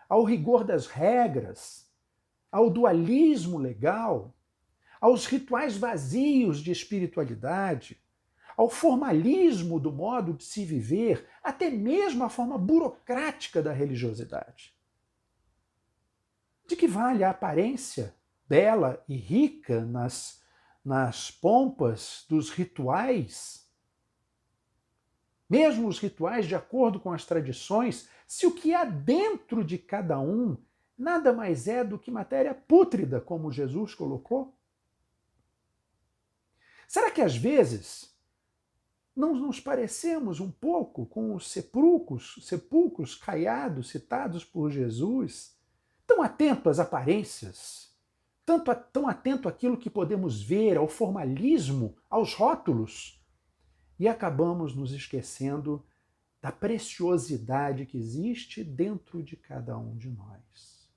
ao 0.07 0.23
rigor 0.23 0.65
das 0.65 0.87
regras, 0.87 1.91
ao 2.53 2.69
dualismo 2.69 3.57
legal, 3.57 4.37
aos 5.01 5.25
rituais 5.25 5.79
vazios 5.79 6.61
de 6.61 6.71
espiritualidade, 6.71 7.99
ao 8.55 8.69
formalismo 8.69 9.81
do 9.81 9.91
modo 9.91 10.35
de 10.35 10.45
se 10.45 10.63
viver, 10.63 11.27
até 11.43 11.71
mesmo 11.71 12.25
à 12.25 12.29
forma 12.29 12.59
burocrática 12.59 13.63
da 13.63 13.73
religiosidade. 13.73 14.77
De 16.67 16.77
que 16.77 16.87
vale 16.87 17.25
a 17.25 17.31
aparência 17.31 18.15
bela 18.47 19.03
e 19.09 19.17
rica 19.17 19.87
nas, 19.87 20.43
nas 20.89 21.31
pompas 21.31 22.25
dos 22.31 22.49
rituais? 22.49 23.69
Mesmo 25.49 25.87
os 25.87 25.99
rituais 25.99 26.47
de 26.47 26.55
acordo 26.55 26.99
com 26.99 27.13
as 27.13 27.27
tradições, 27.27 28.09
se 28.27 28.47
o 28.47 28.55
que 28.55 28.73
há 28.73 28.87
dentro 28.87 29.63
de 29.63 29.77
cada 29.77 30.19
um 30.19 30.57
nada 30.97 31.31
mais 31.31 31.69
é 31.69 31.85
do 31.85 31.99
que 31.99 32.11
matéria 32.11 32.55
pútrida, 32.55 33.21
como 33.21 33.53
Jesus 33.53 33.95
colocou? 33.95 34.57
Será 36.89 37.11
que 37.11 37.21
às 37.21 37.37
vezes 37.37 38.17
não 39.15 39.35
nos 39.35 39.61
parecemos 39.61 40.41
um 40.41 40.51
pouco 40.51 41.05
com 41.05 41.35
os 41.35 41.51
sepulcros, 41.51 42.39
sepulcros 42.41 43.15
caiados 43.15 43.91
citados 43.91 44.43
por 44.43 44.71
Jesus, 44.71 45.55
tão 46.07 46.23
atento 46.23 46.71
às 46.71 46.79
aparências, 46.79 47.88
tanto, 48.49 48.75
tão 48.91 49.07
atento 49.07 49.47
àquilo 49.47 49.77
que 49.77 49.91
podemos 49.91 50.43
ver, 50.43 50.79
ao 50.79 50.89
formalismo, 50.89 51.95
aos 52.09 52.33
rótulos, 52.33 53.23
e 53.99 54.09
acabamos 54.09 54.75
nos 54.75 54.91
esquecendo 54.93 55.85
da 56.41 56.51
preciosidade 56.51 57.85
que 57.85 57.99
existe 57.99 58.65
dentro 58.65 59.23
de 59.23 59.37
cada 59.37 59.77
um 59.77 59.95
de 59.99 60.09
nós. 60.09 60.91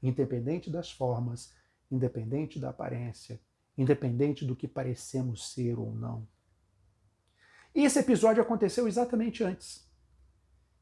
Independente 0.00 0.70
das 0.70 0.92
formas, 0.92 1.52
independente 1.90 2.60
da 2.60 2.70
aparência, 2.70 3.40
independente 3.76 4.44
do 4.44 4.54
que 4.54 4.68
parecemos 4.68 5.52
ser 5.52 5.76
ou 5.76 5.92
não. 5.92 6.28
E 7.74 7.82
esse 7.84 7.98
episódio 7.98 8.40
aconteceu 8.40 8.86
exatamente 8.86 9.42
antes. 9.42 9.84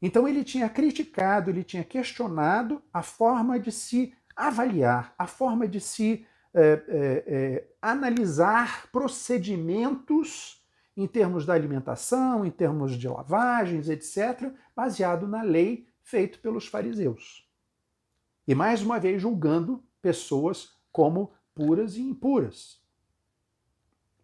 Então 0.03 0.29
ele 0.29 0.45
tinha 0.45 0.69
criticado, 0.69 1.49
ele 1.49 1.65
tinha 1.65 1.85
questionado 1.85 2.83
a 2.93 3.03
forma 3.03 3.59
de 3.59 3.73
se 3.73 4.13
avaliar, 4.37 5.15
a 5.19 5.27
forma 5.27 5.67
de 5.67 5.81
se 5.81 6.27
é, 6.55 6.83
é, 7.27 7.69
analisar 7.81 8.91
procedimentos 8.91 10.63
em 10.97 11.07
termos 11.07 11.47
da 11.47 11.55
alimentação, 11.55 12.45
em 12.45 12.51
termos 12.51 12.99
de 12.99 13.09
lavagens, 13.09 13.89
etc., 13.89 14.53
baseado 14.77 15.27
na 15.27 15.43
lei 15.43 15.89
feito 16.03 16.39
pelos 16.41 16.67
fariseus. 16.67 17.49
E 18.47 18.55
mais 18.55 18.83
uma 18.83 19.01
vez 19.01 19.23
julgando 19.23 19.83
pessoas 20.03 20.77
como 20.91 21.33
puras 21.55 21.97
e 21.97 22.03
impuras, 22.03 22.83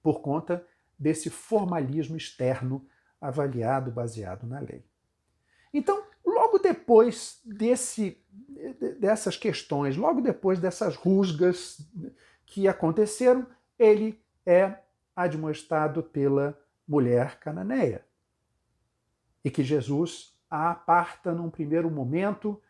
por 0.03 0.21
conta 0.21 0.67
desse 0.99 1.31
formalismo 1.31 2.17
externo 2.17 2.87
avaliado 3.21 3.91
baseado 3.91 4.47
na 4.47 4.59
lei. 4.59 4.85
Então, 5.73 6.08
logo 6.59 6.63
depois 6.63 7.41
desse, 7.45 8.21
dessas 8.99 9.37
questões, 9.37 9.97
logo 9.97 10.21
depois 10.21 10.59
dessas 10.59 10.97
rusgas 10.97 11.81
que 12.45 12.67
aconteceram, 12.67 13.47
ele 13.79 14.21
é 14.45 14.79
admoestado 15.15 16.03
pela 16.03 16.59
mulher 16.87 17.39
cananeia. 17.39 18.05
E 19.45 19.51
que 19.51 19.63
Jesus 19.63 20.37
a 20.51 20.71
aparta 20.71 21.33
num 21.33 21.51
primeiro 21.51 21.91
momento, 21.91 22.61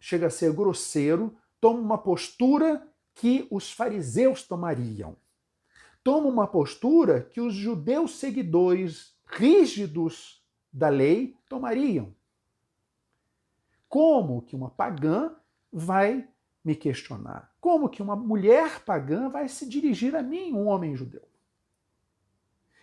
chega 0.00 0.28
a 0.28 0.30
ser 0.30 0.52
grosseiro, 0.52 1.36
toma 1.60 1.80
uma 1.80 1.98
postura 1.98 2.86
que 3.14 3.46
os 3.50 3.72
fariseus 3.72 4.42
tomariam. 4.42 5.16
Toma 6.02 6.28
uma 6.28 6.46
postura 6.46 7.20
que 7.20 7.40
os 7.40 7.52
judeus 7.52 8.18
seguidores 8.18 9.14
rígidos 9.26 10.44
da 10.72 10.88
lei 10.88 11.34
tomariam. 11.48 12.14
Como 13.96 14.42
que 14.42 14.54
uma 14.54 14.68
pagã 14.68 15.34
vai 15.72 16.28
me 16.62 16.76
questionar? 16.76 17.50
Como 17.58 17.88
que 17.88 18.02
uma 18.02 18.14
mulher 18.14 18.84
pagã 18.84 19.30
vai 19.30 19.48
se 19.48 19.66
dirigir 19.66 20.14
a 20.14 20.22
mim, 20.22 20.52
um 20.52 20.66
homem 20.66 20.94
judeu? 20.94 21.26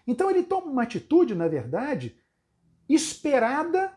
Então 0.08 0.28
ele 0.28 0.42
toma 0.42 0.72
uma 0.72 0.82
atitude, 0.82 1.36
na 1.36 1.48
verdade, 1.48 2.18
esperada 2.90 3.96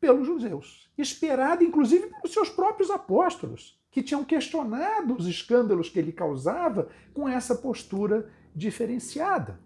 pelos 0.00 0.26
judeus, 0.26 0.90
esperada 0.96 1.62
inclusive 1.62 2.06
pelos 2.06 2.32
seus 2.32 2.48
próprios 2.48 2.90
apóstolos, 2.90 3.78
que 3.90 4.02
tinham 4.02 4.24
questionado 4.24 5.14
os 5.18 5.26
escândalos 5.26 5.90
que 5.90 5.98
ele 5.98 6.10
causava 6.10 6.88
com 7.12 7.28
essa 7.28 7.54
postura 7.54 8.32
diferenciada. 8.56 9.60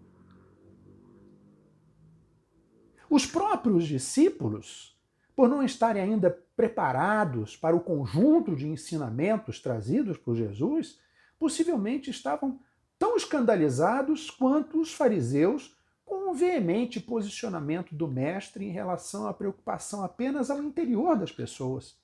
Os 3.09 3.25
próprios 3.25 3.87
discípulos, 3.87 4.94
por 5.35 5.49
não 5.49 5.61
estarem 5.63 6.01
ainda 6.01 6.31
preparados 6.55 7.57
para 7.57 7.75
o 7.75 7.81
conjunto 7.81 8.55
de 8.55 8.67
ensinamentos 8.67 9.59
trazidos 9.59 10.17
por 10.17 10.35
Jesus, 10.35 10.99
possivelmente 11.37 12.09
estavam 12.09 12.59
tão 12.97 13.17
escandalizados 13.17 14.29
quanto 14.29 14.79
os 14.79 14.93
fariseus 14.93 15.75
com 16.05 16.31
o 16.31 16.33
veemente 16.33 16.99
posicionamento 16.99 17.93
do 17.93 18.07
mestre 18.07 18.63
em 18.65 18.71
relação 18.71 19.27
à 19.27 19.33
preocupação 19.33 20.03
apenas 20.03 20.49
ao 20.49 20.63
interior 20.63 21.17
das 21.17 21.31
pessoas 21.31 21.97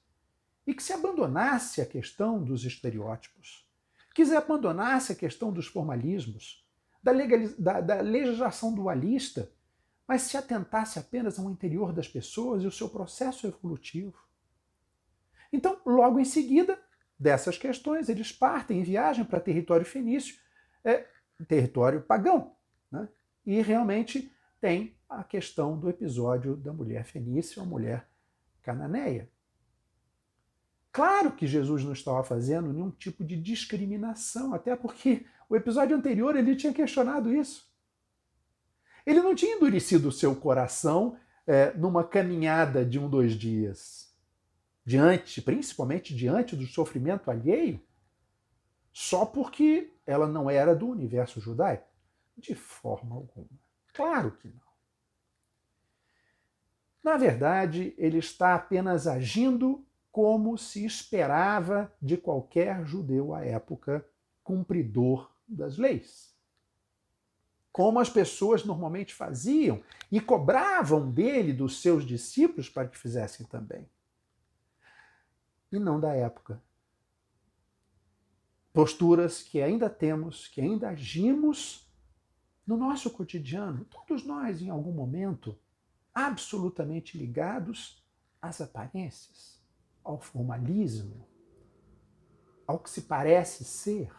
e 0.65 0.73
que 0.73 0.84
se 0.84 0.91
abandonasse 0.91 1.82
a 1.82 1.86
questão 1.86 2.43
dos 2.43 2.65
estereótipos, 2.65 3.65
que 4.13 4.25
se 4.25 4.36
abandonasse 4.36 5.12
a 5.12 5.15
questão 5.15 5.51
dos 5.51 5.67
formalismos, 5.67 6.65
da, 7.01 7.12
da, 7.58 7.82
da 7.82 8.01
legislação 8.01 8.73
dualista, 8.73 9.49
mas 10.12 10.24
se 10.24 10.36
atentasse 10.36 11.00
apenas 11.00 11.39
ao 11.39 11.50
interior 11.50 11.93
das 11.93 12.06
pessoas 12.06 12.63
e 12.63 12.67
o 12.67 12.71
seu 12.71 12.89
processo 12.89 13.47
evolutivo. 13.47 14.21
Então, 15.54 15.80
logo 15.86 16.19
em 16.19 16.26
seguida 16.26 16.78
dessas 17.17 17.58
questões, 17.58 18.10
eles 18.10 18.30
partem 18.30 18.82
em 18.82 18.84
viagem 18.84 19.24
para 19.24 19.39
território 19.39 19.86
fenício 19.86 20.36
é 20.84 21.08
território 21.47 22.02
pagão. 22.02 22.58
Né? 22.91 23.08
E 23.45 23.62
realmente 23.62 24.36
tem 24.60 24.97
a 25.08 25.24
questão 25.24 25.80
do 25.80 25.89
episódio 25.89 26.58
da 26.58 26.74
mulher 26.74 27.06
fenícia, 27.06 27.62
a 27.62 27.65
mulher 27.65 28.06
cananeia. 28.62 29.32
Claro 30.91 31.32
que 31.32 31.47
Jesus 31.47 31.86
não 31.86 31.93
estava 31.93 32.21
fazendo 32.21 32.74
nenhum 32.74 32.91
tipo 32.91 33.24
de 33.24 33.41
discriminação, 33.41 34.54
até 34.54 34.76
porque 34.76 35.26
o 35.47 35.56
episódio 35.56 35.95
anterior 35.95 36.36
ele 36.36 36.54
tinha 36.54 36.74
questionado 36.74 37.34
isso. 37.34 37.70
Ele 39.05 39.21
não 39.21 39.35
tinha 39.35 39.55
endurecido 39.55 40.09
o 40.09 40.11
seu 40.11 40.35
coração 40.35 41.17
é, 41.47 41.73
numa 41.73 42.03
caminhada 42.03 42.85
de 42.85 42.99
um, 42.99 43.09
dois 43.09 43.33
dias, 43.33 44.13
diante, 44.85 45.41
principalmente 45.41 46.15
diante 46.15 46.55
do 46.55 46.65
sofrimento 46.65 47.29
alheio, 47.29 47.81
só 48.93 49.25
porque 49.25 49.93
ela 50.05 50.27
não 50.27 50.49
era 50.49 50.75
do 50.75 50.87
universo 50.87 51.39
judaico? 51.39 51.87
De 52.37 52.55
forma 52.55 53.15
alguma. 53.15 53.47
Claro 53.93 54.31
que 54.31 54.47
não. 54.47 54.71
Na 57.03 57.17
verdade, 57.17 57.95
ele 57.97 58.19
está 58.19 58.53
apenas 58.53 59.07
agindo 59.07 59.85
como 60.11 60.57
se 60.57 60.85
esperava 60.85 61.91
de 62.01 62.17
qualquer 62.17 62.85
judeu 62.85 63.33
à 63.33 63.45
época, 63.45 64.05
cumpridor 64.43 65.33
das 65.47 65.77
leis. 65.77 66.30
Como 67.71 67.99
as 67.99 68.10
pessoas 68.10 68.65
normalmente 68.65 69.13
faziam 69.13 69.81
e 70.12 70.19
cobravam 70.19 71.10
dele, 71.10 71.53
dos 71.53 71.81
seus 71.81 72.05
discípulos, 72.05 72.69
para 72.69 72.88
que 72.88 72.97
fizessem 72.97 73.45
também. 73.45 73.89
E 75.71 75.79
não 75.79 75.99
da 75.99 76.13
época 76.13 76.62
posturas 78.73 79.41
que 79.41 79.62
ainda 79.62 79.89
temos, 79.89 80.47
que 80.47 80.62
ainda 80.62 80.89
agimos 80.89 81.89
no 82.65 82.77
nosso 82.77 83.10
cotidiano, 83.10 83.86
todos 83.86 84.25
nós 84.25 84.62
em 84.62 84.69
algum 84.69 84.91
momento, 84.91 85.57
absolutamente 86.13 87.17
ligados 87.17 88.03
às 88.41 88.62
aparências, 88.62 89.62
ao 90.03 90.19
formalismo, 90.19 91.27
ao 92.65 92.79
que 92.79 92.89
se 92.89 93.03
parece 93.03 93.63
ser. 93.65 94.12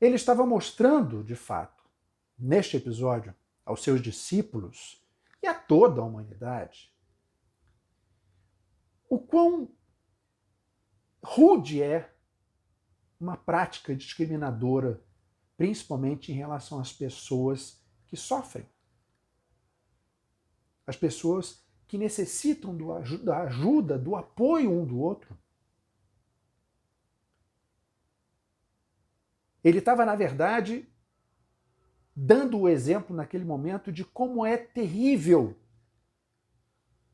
Ele 0.00 0.14
estava 0.14 0.46
mostrando, 0.46 1.24
de 1.24 1.34
fato, 1.34 1.84
neste 2.38 2.76
episódio, 2.76 3.34
aos 3.64 3.82
seus 3.82 4.00
discípulos 4.00 5.04
e 5.42 5.46
a 5.46 5.54
toda 5.54 6.00
a 6.00 6.04
humanidade, 6.04 6.94
o 9.08 9.18
quão 9.18 9.70
rude 11.22 11.82
é 11.82 12.14
uma 13.18 13.36
prática 13.36 13.94
discriminadora, 13.94 15.02
principalmente 15.56 16.30
em 16.30 16.34
relação 16.34 16.78
às 16.78 16.92
pessoas 16.92 17.82
que 18.06 18.16
sofrem. 18.16 18.66
As 20.86 20.96
pessoas 20.96 21.62
que 21.86 21.98
necessitam 21.98 22.76
da 23.24 23.42
ajuda, 23.42 23.98
do 23.98 24.14
apoio 24.14 24.70
um 24.70 24.86
do 24.86 25.00
outro. 25.00 25.36
Ele 29.68 29.80
estava, 29.80 30.06
na 30.06 30.16
verdade, 30.16 30.88
dando 32.16 32.58
o 32.58 32.68
exemplo 32.68 33.14
naquele 33.14 33.44
momento 33.44 33.92
de 33.92 34.02
como 34.02 34.46
é 34.46 34.56
terrível 34.56 35.54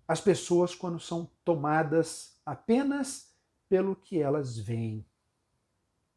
as 0.07 0.21
pessoas 0.21 0.73
quando 0.73 1.01
são 1.01 1.29
tomadas 1.45 2.39
apenas 2.47 3.35
pelo 3.69 3.97
que 3.97 4.21
elas 4.21 4.57
veem, 4.57 5.05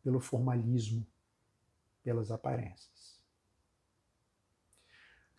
pelo 0.04 0.20
formalismo, 0.20 1.08
pelas 2.04 2.30
aparências. 2.30 3.20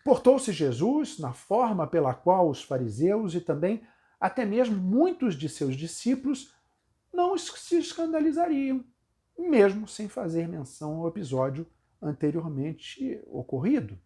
Portou-se 0.02 0.50
Jesus 0.50 1.16
na 1.20 1.32
forma 1.32 1.86
pela 1.86 2.12
qual 2.12 2.50
os 2.50 2.64
fariseus 2.64 3.34
e 3.34 3.40
também 3.40 3.86
até 4.18 4.44
mesmo 4.44 4.76
muitos 4.76 5.36
de 5.36 5.48
seus 5.48 5.76
discípulos 5.76 6.52
não 7.12 7.38
se 7.38 7.78
escandalizariam, 7.78 8.84
mesmo 9.38 9.86
sem 9.86 10.08
fazer 10.08 10.48
menção 10.48 10.96
ao 10.96 11.08
episódio 11.08 11.66
anteriormente 12.00 13.20
ocorrido. 13.26 13.98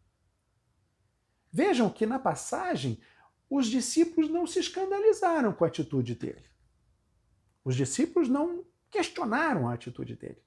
Vejam 1.51 1.91
que 1.91 2.07
na 2.07 2.19
passagem 2.19 3.01
os 3.49 3.67
discípulos 3.67 4.31
não 4.31 4.47
se 4.47 4.59
escandalizaram 4.59 5.53
com 5.53 5.65
a 5.65 5.69
atitude 5.69 6.15
dele. 6.15 6.45
Os 7.65 7.77
discípulos 7.77 8.29
não 8.29 8.65
questionaram 8.91 9.69
a 9.69 9.75
atitude 9.75 10.17
dele. 10.17 10.43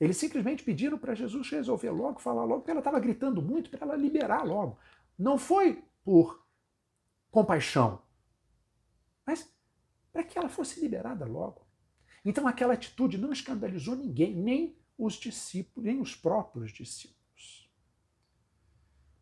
Eles 0.00 0.16
simplesmente 0.16 0.64
pediram 0.64 0.98
para 0.98 1.14
Jesus 1.14 1.48
resolver 1.50 1.90
logo, 1.90 2.18
falar 2.18 2.44
logo, 2.44 2.60
porque 2.60 2.70
ela 2.70 2.80
estava 2.80 2.98
gritando 2.98 3.40
muito 3.40 3.70
para 3.70 3.86
ela 3.86 3.94
liberar 3.94 4.42
logo. 4.42 4.78
Não 5.18 5.38
foi 5.38 5.84
por 6.02 6.44
compaixão, 7.30 8.02
mas 9.24 9.48
para 10.12 10.24
que 10.24 10.36
ela 10.36 10.48
fosse 10.48 10.80
liberada 10.80 11.24
logo. 11.24 11.61
Então 12.24 12.46
aquela 12.46 12.74
atitude 12.74 13.18
não 13.18 13.32
escandalizou 13.32 13.96
ninguém, 13.96 14.34
nem 14.34 14.76
os 14.96 15.14
discípulos, 15.14 15.84
nem 15.84 16.00
os 16.00 16.14
próprios 16.14 16.70
discípulos. 16.70 17.70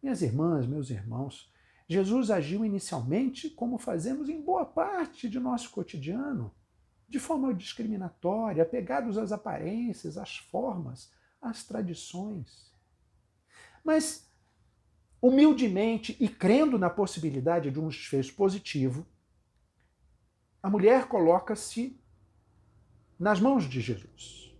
Minhas 0.02 0.22
irmãs, 0.22 0.66
meus 0.66 0.90
irmãos, 0.90 1.52
Jesus 1.88 2.30
agiu 2.30 2.64
inicialmente 2.64 3.50
como 3.50 3.76
fazemos 3.76 4.28
em 4.28 4.40
boa 4.40 4.64
parte 4.64 5.28
de 5.28 5.40
nosso 5.40 5.70
cotidiano, 5.70 6.54
de 7.08 7.18
forma 7.18 7.52
discriminatória, 7.52 8.62
apegados 8.62 9.18
às 9.18 9.32
aparências, 9.32 10.16
às 10.16 10.36
formas, 10.36 11.12
às 11.42 11.64
tradições. 11.64 12.72
Mas, 13.84 14.30
humildemente 15.20 16.16
e 16.20 16.28
crendo 16.28 16.78
na 16.78 16.88
possibilidade 16.88 17.70
de 17.70 17.80
um 17.80 17.88
desfecho 17.88 18.34
positivo, 18.34 19.06
a 20.62 20.70
mulher 20.70 21.08
coloca-se 21.08 21.99
nas 23.20 23.38
mãos 23.38 23.68
de 23.68 23.82
Jesus. 23.82 24.50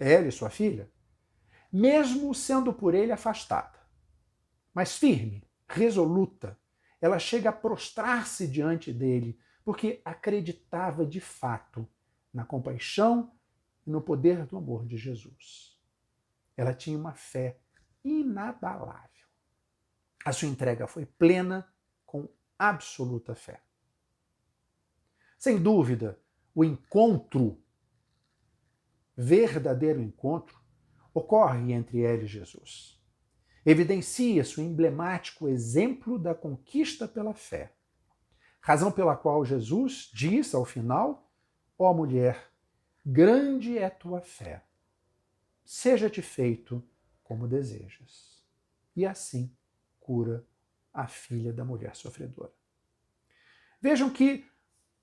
Ela 0.00 0.26
e 0.26 0.32
sua 0.32 0.48
filha, 0.48 0.90
mesmo 1.70 2.34
sendo 2.34 2.72
por 2.72 2.94
ele 2.94 3.12
afastada, 3.12 3.78
mas 4.72 4.96
firme, 4.96 5.46
resoluta, 5.68 6.58
ela 7.00 7.18
chega 7.18 7.50
a 7.50 7.52
prostrar-se 7.52 8.48
diante 8.48 8.92
dele, 8.92 9.38
porque 9.64 10.00
acreditava 10.04 11.04
de 11.04 11.20
fato 11.20 11.86
na 12.32 12.44
compaixão 12.44 13.30
e 13.86 13.90
no 13.90 14.00
poder 14.00 14.46
do 14.46 14.56
amor 14.56 14.86
de 14.86 14.96
Jesus. 14.96 15.78
Ela 16.56 16.72
tinha 16.72 16.98
uma 16.98 17.12
fé 17.12 17.58
inabalável. 18.02 19.26
A 20.24 20.32
sua 20.32 20.48
entrega 20.48 20.86
foi 20.86 21.04
plena, 21.04 21.68
com 22.06 22.28
absoluta 22.58 23.34
fé. 23.34 23.62
Sem 25.36 25.60
dúvida, 25.60 26.18
o 26.54 26.64
encontro, 26.64 27.60
verdadeiro 29.16 30.00
encontro, 30.00 30.60
ocorre 31.14 31.72
entre 31.72 32.02
ela 32.02 32.22
e 32.22 32.26
Jesus. 32.26 33.00
Evidencia-se 33.64 34.60
o 34.60 34.62
emblemático 34.62 35.48
exemplo 35.48 36.18
da 36.18 36.34
conquista 36.34 37.06
pela 37.06 37.32
fé. 37.32 37.72
Razão 38.60 38.90
pela 38.90 39.16
qual 39.16 39.44
Jesus 39.44 40.10
diz 40.12 40.54
ao 40.54 40.64
final: 40.64 41.30
Ó 41.78 41.90
oh, 41.90 41.94
mulher, 41.94 42.50
grande 43.04 43.78
é 43.78 43.88
tua 43.90 44.20
fé, 44.20 44.64
seja-te 45.64 46.22
feito 46.22 46.82
como 47.22 47.48
desejas. 47.48 48.44
E 48.94 49.06
assim 49.06 49.54
cura 49.98 50.46
a 50.92 51.06
filha 51.06 51.52
da 51.52 51.64
mulher 51.64 51.96
sofredora. 51.96 52.52
Vejam 53.80 54.10
que 54.10 54.44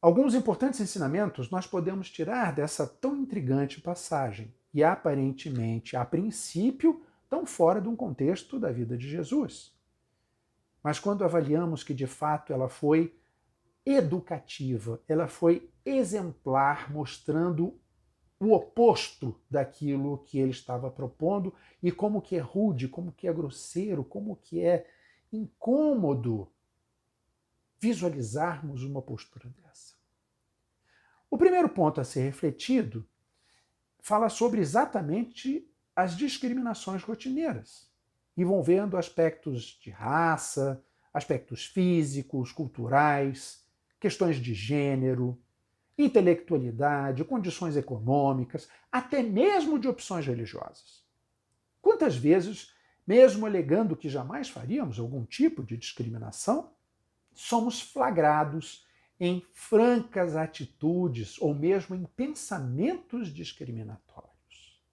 Alguns 0.01 0.33
importantes 0.33 0.79
ensinamentos 0.79 1.49
nós 1.49 1.67
podemos 1.67 2.09
tirar 2.09 2.53
dessa 2.53 2.87
tão 2.87 3.17
intrigante 3.17 3.81
passagem 3.81 4.53
e 4.73 4.81
aparentemente, 4.81 5.97
a 5.97 6.05
princípio, 6.05 7.03
tão 7.29 7.45
fora 7.45 7.81
de 7.81 7.89
um 7.89 7.97
contexto 7.97 8.57
da 8.57 8.71
vida 8.71 8.97
de 8.97 9.09
Jesus. 9.09 9.75
Mas 10.81 10.99
quando 10.99 11.25
avaliamos 11.25 11.83
que 11.83 11.93
de 11.93 12.07
fato 12.07 12.53
ela 12.53 12.69
foi 12.69 13.13
educativa, 13.85 15.01
ela 15.05 15.27
foi 15.27 15.69
exemplar, 15.85 16.89
mostrando 16.89 17.77
o 18.39 18.53
oposto 18.53 19.35
daquilo 19.51 20.19
que 20.19 20.39
ele 20.39 20.51
estava 20.51 20.89
propondo 20.89 21.53
e 21.83 21.91
como 21.91 22.21
que 22.21 22.37
é 22.37 22.39
rude, 22.39 22.87
como 22.87 23.11
que 23.11 23.27
é 23.27 23.33
grosseiro, 23.33 24.01
como 24.01 24.37
que 24.37 24.61
é 24.61 24.87
incômodo 25.31 26.47
visualizarmos 27.79 28.83
uma 28.83 29.01
postura 29.01 29.49
dessa. 29.49 29.93
O 31.29 31.37
primeiro 31.37 31.69
ponto 31.69 32.01
a 32.01 32.03
ser 32.03 32.21
refletido 32.21 33.07
fala 33.99 34.29
sobre 34.29 34.59
exatamente 34.59 35.69
as 35.95 36.15
discriminações 36.15 37.03
rotineiras, 37.03 37.89
envolvendo 38.35 38.97
aspectos 38.97 39.79
de 39.81 39.89
raça, 39.89 40.83
aspectos 41.13 41.65
físicos, 41.65 42.51
culturais, 42.51 43.65
questões 43.99 44.37
de 44.37 44.53
gênero, 44.53 45.39
intelectualidade, 45.97 47.25
condições 47.25 47.75
econômicas, 47.75 48.69
até 48.91 49.21
mesmo 49.21 49.77
de 49.77 49.87
opções 49.87 50.25
religiosas. 50.25 51.03
Quantas 51.81 52.15
vezes, 52.15 52.73
mesmo 53.05 53.45
alegando 53.45 53.95
que 53.95 54.09
jamais 54.09 54.49
faríamos 54.49 54.97
algum 54.99 55.25
tipo 55.25 55.63
de 55.63 55.77
discriminação, 55.77 56.71
somos 57.39 57.79
flagrados 57.79 58.85
em 59.17 59.41
francas 59.53 60.35
atitudes 60.35 61.39
ou 61.39 61.53
mesmo 61.53 61.95
em 61.95 62.03
pensamentos 62.03 63.33
discriminatórios. 63.33 64.83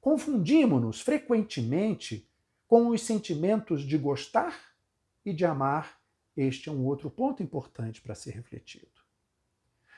Confundimos-nos 0.00 1.02
frequentemente 1.02 2.26
com 2.66 2.88
os 2.88 3.02
sentimentos 3.02 3.82
de 3.82 3.98
gostar 3.98 4.58
e 5.22 5.34
de 5.34 5.44
amar. 5.44 6.00
Este 6.34 6.70
é 6.70 6.72
um 6.72 6.86
outro 6.86 7.10
ponto 7.10 7.42
importante 7.42 8.00
para 8.00 8.14
ser 8.14 8.30
refletido. 8.30 8.88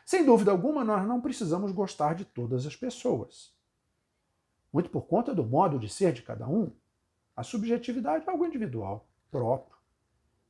Sem 0.05 0.27
dúvida 0.27 0.51
alguma, 0.51 0.83
nós 0.83 1.07
não 1.07 1.21
precisamos 1.21 1.71
gostar 1.71 2.17
de 2.17 2.25
todas 2.25 2.67
as 2.67 2.75
pessoas. 2.75 3.55
Muito 4.73 4.91
por 4.91 5.03
conta 5.03 5.33
do 5.33 5.45
modo 5.45 5.79
de 5.79 5.89
ser 5.89 6.13
de 6.13 6.23
cada 6.23 6.49
um. 6.49 6.73
A 7.37 7.45
subjetividade 7.45 8.25
é 8.27 8.31
algo 8.31 8.45
individual, 8.45 9.09
próprio 9.31 9.72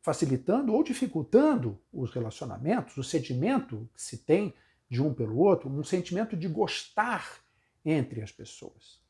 facilitando 0.03 0.75
ou 0.75 0.83
dificultando 0.83 1.81
os 1.93 2.13
relacionamentos, 2.13 2.97
o 2.97 3.05
sentimento 3.05 3.89
que 3.95 4.03
se 4.03 4.19
tem 4.19 4.53
de 4.91 5.01
um 5.01 5.15
pelo 5.15 5.39
outro, 5.39 5.71
um 5.71 5.85
sentimento 5.85 6.37
de 6.37 6.49
gostar 6.49 7.39
entre 7.85 8.21
as 8.21 8.33
pessoas. 8.33 9.01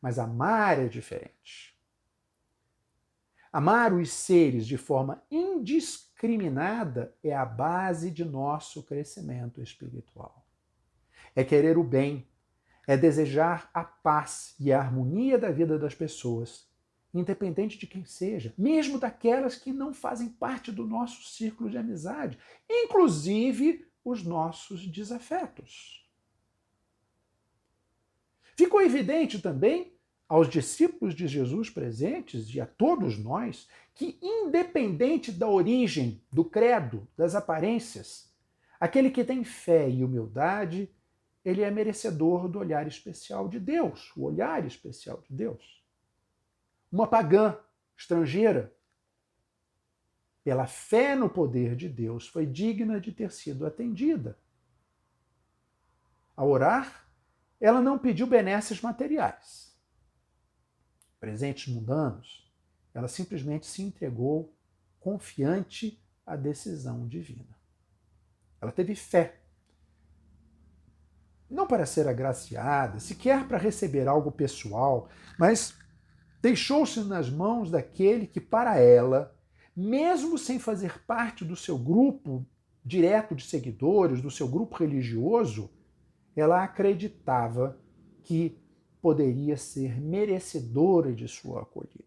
Mas 0.00 0.18
amar 0.18 0.78
é 0.78 0.86
diferente. 0.86 1.74
Amar 3.50 3.94
os 3.94 4.12
seres 4.12 4.66
de 4.66 4.76
forma 4.76 5.22
indiscriminada 5.30 7.16
é 7.22 7.34
a 7.34 7.44
base 7.44 8.10
de 8.10 8.24
nosso 8.24 8.82
crescimento 8.82 9.62
espiritual. 9.62 10.44
É 11.34 11.42
querer 11.42 11.78
o 11.78 11.84
bem, 11.84 12.28
é 12.86 12.96
desejar 12.96 13.70
a 13.72 13.82
paz 13.82 14.54
e 14.60 14.72
a 14.72 14.78
harmonia 14.78 15.38
da 15.38 15.50
vida 15.50 15.78
das 15.78 15.94
pessoas 15.94 16.68
independente 17.14 17.78
de 17.78 17.86
quem 17.86 18.04
seja, 18.04 18.52
mesmo 18.58 18.98
daquelas 18.98 19.56
que 19.56 19.72
não 19.72 19.94
fazem 19.94 20.28
parte 20.28 20.72
do 20.72 20.86
nosso 20.86 21.22
círculo 21.22 21.70
de 21.70 21.78
amizade, 21.78 22.38
inclusive 22.68 23.86
os 24.04 24.22
nossos 24.22 24.86
desafetos. 24.86 26.04
Ficou 28.56 28.80
evidente 28.82 29.40
também 29.40 29.94
aos 30.28 30.48
discípulos 30.48 31.14
de 31.14 31.26
Jesus 31.26 31.70
presentes 31.70 32.52
e 32.52 32.60
a 32.60 32.66
todos 32.66 33.18
nós 33.18 33.68
que, 33.94 34.18
independente 34.20 35.30
da 35.30 35.48
origem, 35.48 36.20
do 36.32 36.44
credo, 36.44 37.06
das 37.16 37.34
aparências, 37.34 38.32
aquele 38.80 39.10
que 39.10 39.24
tem 39.24 39.44
fé 39.44 39.88
e 39.88 40.04
humildade, 40.04 40.90
ele 41.44 41.62
é 41.62 41.70
merecedor 41.70 42.48
do 42.48 42.58
olhar 42.58 42.86
especial 42.86 43.48
de 43.48 43.60
Deus, 43.60 44.12
o 44.16 44.24
olhar 44.24 44.64
especial 44.66 45.22
de 45.28 45.34
Deus 45.34 45.83
uma 46.94 47.08
pagã 47.08 47.58
estrangeira, 47.96 48.72
pela 50.44 50.64
fé 50.64 51.16
no 51.16 51.28
poder 51.28 51.74
de 51.74 51.88
Deus, 51.88 52.28
foi 52.28 52.46
digna 52.46 53.00
de 53.00 53.10
ter 53.10 53.32
sido 53.32 53.66
atendida. 53.66 54.38
Ao 56.36 56.48
orar, 56.48 57.08
ela 57.60 57.80
não 57.80 57.98
pediu 57.98 58.28
benesses 58.28 58.80
materiais, 58.80 59.76
presentes 61.18 61.72
mundanos, 61.72 62.48
ela 62.92 63.08
simplesmente 63.08 63.66
se 63.66 63.82
entregou 63.82 64.54
confiante 65.00 66.00
à 66.24 66.36
decisão 66.36 67.08
divina. 67.08 67.58
Ela 68.60 68.70
teve 68.70 68.94
fé. 68.94 69.40
Não 71.50 71.66
para 71.66 71.86
ser 71.86 72.06
agraciada, 72.06 73.00
sequer 73.00 73.48
para 73.48 73.58
receber 73.58 74.06
algo 74.06 74.30
pessoal, 74.30 75.08
mas 75.36 75.76
deixou-se 76.44 77.00
nas 77.04 77.30
mãos 77.30 77.70
daquele 77.70 78.26
que, 78.26 78.38
para 78.38 78.78
ela, 78.78 79.34
mesmo 79.74 80.36
sem 80.36 80.58
fazer 80.58 81.02
parte 81.06 81.42
do 81.42 81.56
seu 81.56 81.78
grupo 81.78 82.44
direto 82.84 83.34
de 83.34 83.42
seguidores, 83.42 84.20
do 84.20 84.30
seu 84.30 84.46
grupo 84.46 84.76
religioso, 84.76 85.70
ela 86.36 86.62
acreditava 86.62 87.80
que 88.22 88.60
poderia 89.00 89.56
ser 89.56 89.98
merecedora 89.98 91.14
de 91.14 91.26
sua 91.26 91.62
acolhida. 91.62 92.04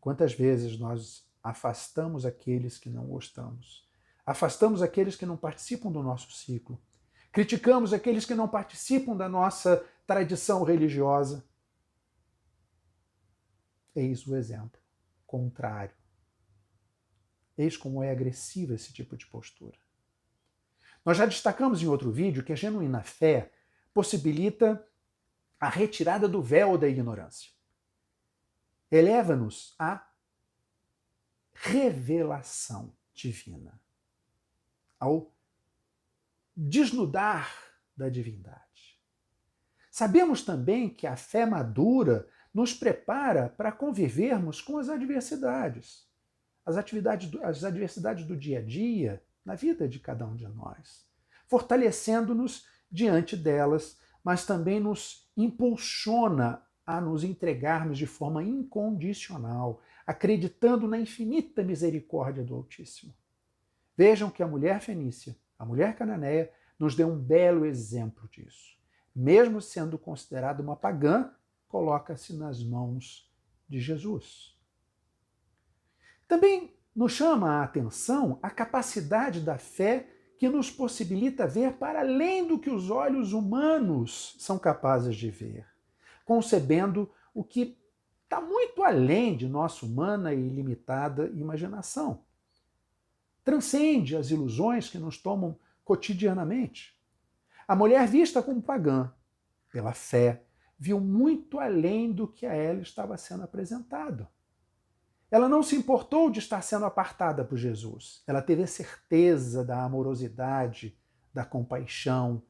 Quantas 0.00 0.32
vezes 0.32 0.76
nós 0.76 1.24
afastamos 1.40 2.26
aqueles 2.26 2.78
que 2.78 2.90
não 2.90 3.06
gostamos, 3.06 3.88
afastamos 4.26 4.82
aqueles 4.82 5.14
que 5.14 5.24
não 5.24 5.36
participam 5.36 5.92
do 5.92 6.02
nosso 6.02 6.32
ciclo, 6.32 6.82
criticamos 7.30 7.92
aqueles 7.92 8.24
que 8.24 8.34
não 8.34 8.48
participam 8.48 9.16
da 9.16 9.28
nossa 9.28 9.84
tradição 10.04 10.64
religiosa. 10.64 11.47
Eis 13.94 14.26
o 14.26 14.36
exemplo 14.36 14.80
contrário. 15.26 15.94
Eis 17.56 17.76
como 17.76 18.02
é 18.02 18.10
agressivo 18.10 18.74
esse 18.74 18.92
tipo 18.92 19.16
de 19.16 19.26
postura. 19.26 19.78
Nós 21.04 21.16
já 21.16 21.26
destacamos 21.26 21.82
em 21.82 21.86
outro 21.86 22.10
vídeo 22.10 22.44
que 22.44 22.52
a 22.52 22.56
genuína 22.56 23.02
fé 23.02 23.52
possibilita 23.92 24.86
a 25.58 25.68
retirada 25.68 26.28
do 26.28 26.42
véu 26.42 26.78
da 26.78 26.88
ignorância. 26.88 27.50
Eleva-nos 28.90 29.74
à 29.78 30.06
revelação 31.52 32.94
divina, 33.12 33.80
ao 34.98 35.32
desnudar 36.56 37.52
da 37.96 38.08
divindade. 38.08 39.00
Sabemos 39.90 40.44
também 40.44 40.88
que 40.88 41.06
a 41.06 41.16
fé 41.16 41.44
madura 41.44 42.28
nos 42.58 42.74
prepara 42.74 43.50
para 43.50 43.70
convivermos 43.70 44.60
com 44.60 44.78
as 44.78 44.88
adversidades, 44.88 46.08
as, 46.66 46.76
atividades, 46.76 47.32
as 47.40 47.62
adversidades 47.62 48.24
do 48.24 48.36
dia 48.36 48.58
a 48.58 48.62
dia, 48.62 49.22
na 49.44 49.54
vida 49.54 49.88
de 49.88 50.00
cada 50.00 50.26
um 50.26 50.34
de 50.34 50.48
nós, 50.48 51.06
fortalecendo-nos 51.46 52.66
diante 52.90 53.36
delas, 53.36 54.00
mas 54.24 54.44
também 54.44 54.80
nos 54.80 55.30
impulsiona 55.36 56.60
a 56.84 57.00
nos 57.00 57.22
entregarmos 57.22 57.96
de 57.96 58.08
forma 58.08 58.42
incondicional, 58.42 59.80
acreditando 60.04 60.88
na 60.88 60.98
infinita 60.98 61.62
misericórdia 61.62 62.42
do 62.42 62.56
Altíssimo. 62.56 63.14
Vejam 63.96 64.30
que 64.30 64.42
a 64.42 64.48
mulher 64.48 64.80
fenícia, 64.80 65.36
a 65.56 65.64
mulher 65.64 65.94
cananeia, 65.94 66.50
nos 66.76 66.96
deu 66.96 67.06
um 67.06 67.16
belo 67.16 67.64
exemplo 67.64 68.28
disso. 68.28 68.76
Mesmo 69.14 69.60
sendo 69.60 69.96
considerada 69.96 70.60
uma 70.60 70.74
pagã, 70.74 71.32
coloca-se 71.68 72.34
nas 72.34 72.62
mãos 72.62 73.30
de 73.68 73.78
Jesus. 73.80 74.58
Também 76.26 76.74
nos 76.94 77.12
chama 77.12 77.60
a 77.60 77.62
atenção 77.62 78.38
a 78.42 78.50
capacidade 78.50 79.40
da 79.40 79.56
fé 79.58 80.08
que 80.38 80.48
nos 80.48 80.70
possibilita 80.70 81.46
ver 81.46 81.74
para 81.74 82.00
além 82.00 82.46
do 82.46 82.58
que 82.58 82.70
os 82.70 82.90
olhos 82.90 83.32
humanos 83.32 84.36
são 84.38 84.58
capazes 84.58 85.16
de 85.16 85.30
ver, 85.30 85.66
concebendo 86.24 87.10
o 87.34 87.44
que 87.44 87.78
está 88.24 88.40
muito 88.40 88.82
além 88.82 89.36
de 89.36 89.48
nossa 89.48 89.84
humana 89.86 90.32
e 90.34 90.48
limitada 90.48 91.28
imaginação. 91.28 92.24
Transcende 93.42 94.16
as 94.16 94.30
ilusões 94.30 94.88
que 94.88 94.98
nos 94.98 95.18
tomam 95.18 95.58
cotidianamente. 95.84 96.94
A 97.66 97.74
mulher 97.74 98.06
vista 98.06 98.42
como 98.42 98.60
pagã, 98.60 99.12
pela 99.70 99.92
fé, 99.92 100.44
viu 100.78 101.00
muito 101.00 101.58
além 101.58 102.12
do 102.12 102.28
que 102.28 102.46
a 102.46 102.54
ela 102.54 102.80
estava 102.80 103.16
sendo 103.16 103.42
apresentado. 103.42 104.28
Ela 105.30 105.48
não 105.48 105.62
se 105.62 105.76
importou 105.76 106.30
de 106.30 106.38
estar 106.38 106.62
sendo 106.62 106.86
apartada 106.86 107.44
por 107.44 107.58
Jesus. 107.58 108.22
Ela 108.26 108.40
teve 108.40 108.62
a 108.62 108.66
certeza 108.66 109.64
da 109.64 109.82
amorosidade, 109.82 110.96
da 111.34 111.44
compaixão 111.44 112.42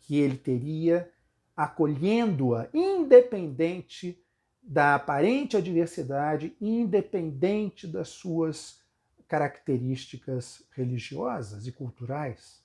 que 0.00 0.16
ele 0.16 0.36
teria, 0.36 1.10
acolhendo-a, 1.56 2.68
independente 2.74 4.22
da 4.62 4.96
aparente 4.96 5.56
adversidade, 5.56 6.54
independente 6.60 7.86
das 7.86 8.08
suas 8.08 8.82
características 9.26 10.62
religiosas 10.72 11.66
e 11.66 11.72
culturais. 11.72 12.62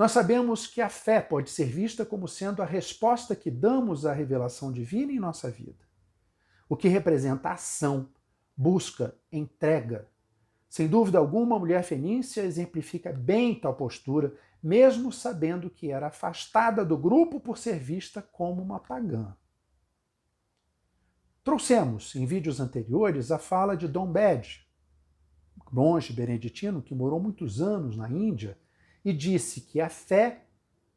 Nós 0.00 0.12
sabemos 0.12 0.66
que 0.66 0.80
a 0.80 0.88
fé 0.88 1.20
pode 1.20 1.50
ser 1.50 1.66
vista 1.66 2.06
como 2.06 2.26
sendo 2.26 2.62
a 2.62 2.64
resposta 2.64 3.36
que 3.36 3.50
damos 3.50 4.06
à 4.06 4.14
revelação 4.14 4.72
divina 4.72 5.12
em 5.12 5.18
nossa 5.18 5.50
vida, 5.50 5.86
o 6.70 6.74
que 6.74 6.88
representa 6.88 7.50
ação, 7.50 8.08
busca, 8.56 9.14
entrega. 9.30 10.08
Sem 10.70 10.88
dúvida 10.88 11.18
alguma, 11.18 11.56
a 11.56 11.58
mulher 11.58 11.84
fenícia 11.84 12.40
exemplifica 12.40 13.12
bem 13.12 13.54
tal 13.54 13.74
postura, 13.74 14.34
mesmo 14.62 15.12
sabendo 15.12 15.68
que 15.68 15.90
era 15.90 16.06
afastada 16.06 16.82
do 16.82 16.96
grupo 16.96 17.38
por 17.38 17.58
ser 17.58 17.78
vista 17.78 18.22
como 18.22 18.62
uma 18.62 18.80
pagã. 18.80 19.36
Trouxemos 21.44 22.16
em 22.16 22.24
vídeos 22.24 22.58
anteriores 22.58 23.30
a 23.30 23.38
fala 23.38 23.76
de 23.76 23.86
Dom 23.86 24.10
Bede, 24.10 24.66
monge 25.70 26.14
beneditino 26.14 26.80
que 26.80 26.94
morou 26.94 27.20
muitos 27.20 27.60
anos 27.60 27.98
na 27.98 28.08
Índia 28.08 28.56
e 29.04 29.12
disse 29.12 29.62
que 29.62 29.80
a 29.80 29.88
fé 29.88 30.46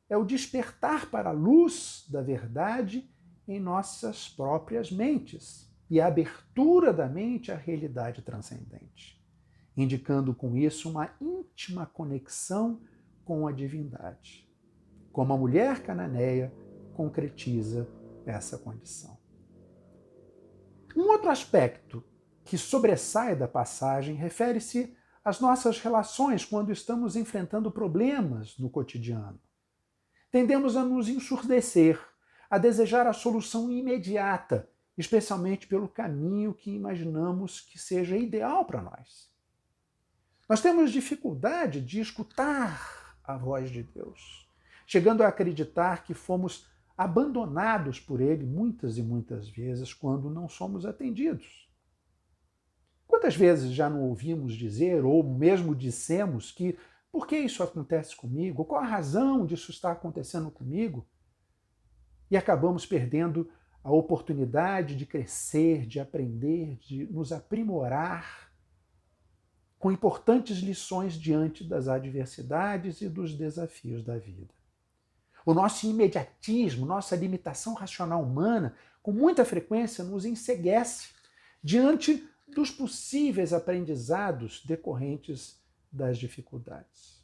é 0.10 0.18
o 0.18 0.26
despertar 0.26 1.10
para 1.10 1.30
a 1.30 1.34
luz 1.34 2.06
da 2.10 2.22
verdade 2.22 3.10
em 3.48 3.60
nossas 3.60 4.30
próprias 4.30 4.92
mentes 4.92 5.72
e 5.90 6.00
a 6.00 6.08
abertura 6.08 6.94
da 6.94 7.08
mente 7.08 7.52
à 7.52 7.56
realidade 7.56 8.22
transcendente, 8.22 9.22
indicando 9.76 10.34
com 10.34 10.58
isso 10.58 10.90
uma 10.90 11.14
íntima 11.20 11.86
conexão 11.86 12.82
com 13.24 13.48
a 13.48 13.52
divindade. 13.52 14.50
Como 15.12 15.34
a 15.34 15.38
mulher 15.38 15.84
cananeia 15.84 16.54
concretiza 16.94 17.88
essa 18.26 18.58
condição. 18.58 19.18
Um 20.96 21.10
outro 21.10 21.30
aspecto 21.30 22.04
que 22.44 22.58
sobressai 22.58 23.36
da 23.36 23.48
passagem 23.48 24.16
refere-se 24.16 24.96
as 25.24 25.40
nossas 25.40 25.80
relações 25.80 26.44
quando 26.44 26.72
estamos 26.72 27.16
enfrentando 27.16 27.72
problemas 27.72 28.58
no 28.58 28.70
cotidiano. 28.70 29.40
Tendemos 30.30 30.76
a 30.76 30.84
nos 30.84 31.08
ensurdecer, 31.08 32.00
a 32.50 32.58
desejar 32.58 33.08
a 33.08 33.14
solução 33.14 33.72
imediata, 33.72 34.70
especialmente 34.98 35.66
pelo 35.66 35.88
caminho 35.88 36.54
que 36.54 36.72
imaginamos 36.72 37.62
que 37.62 37.80
seja 37.80 38.18
ideal 38.18 38.66
para 38.66 38.82
nós. 38.82 39.32
Nós 40.50 40.62
temos 40.62 40.92
dificuldade 40.92 41.80
de 41.80 42.02
escutar 42.02 43.18
a 43.24 43.38
voz 43.38 43.72
de 43.72 43.82
Deus, 43.82 44.48
chegando 44.86 45.24
a 45.24 45.28
acreditar 45.30 46.04
que 46.04 46.14
fomos 46.14 46.68
abandonados 46.98 48.00
por 48.00 48.20
Ele 48.20 48.46
muitas 48.46 48.98
e 48.98 49.02
muitas 49.02 49.50
vezes 49.50 49.94
quando 49.94 50.30
não 50.30 50.50
somos 50.50 50.86
atendidos. 50.86 51.63
Quantas 53.08 53.36
vezes 53.36 53.72
já 53.72 53.90
não 53.90 54.02
ouvimos 54.02 54.54
dizer, 54.54 55.04
ou 55.04 55.24
mesmo 55.24 55.76
dissemos, 55.76 56.52
que 56.52 56.78
por 57.12 57.28
que 57.28 57.38
isso 57.38 57.62
acontece 57.62 58.16
comigo? 58.16 58.66
Qual 58.66 58.82
a 58.82 58.88
razão 58.88 59.46
disso 59.46 59.70
estar 59.70 59.92
acontecendo 59.92 60.50
comigo? 60.50 61.08
E 62.32 62.36
acabamos 62.36 62.86
perdendo 62.86 63.50
a 63.84 63.92
oportunidade 63.92 64.96
de 64.96 65.06
crescer, 65.06 65.86
de 65.86 66.00
aprender, 66.00 66.78
de 66.78 67.06
nos 67.12 67.32
aprimorar 67.32 68.52
com 69.78 69.92
importantes 69.92 70.58
lições 70.58 71.14
diante 71.14 71.64
das 71.64 71.90
adversidades 71.90 73.02
e 73.02 73.10
dos 73.10 73.36
desafios 73.36 74.02
da 74.02 74.18
vida. 74.18 74.54
O 75.46 75.54
nosso 75.54 75.86
imediatismo, 75.86 76.86
nossa 76.86 77.16
limitação 77.16 77.74
racional 77.74 78.24
humana, 78.24 78.74
com 79.02 79.12
muita 79.12 79.44
frequência 79.44 80.02
nos 80.04 80.26
enseguece 80.26 81.10
diante 81.62 82.26
dos 82.48 82.72
possíveis 82.72 83.54
aprendizados 83.54 84.64
decorrentes 84.66 85.62
das 85.92 86.18
dificuldades. 86.18 87.24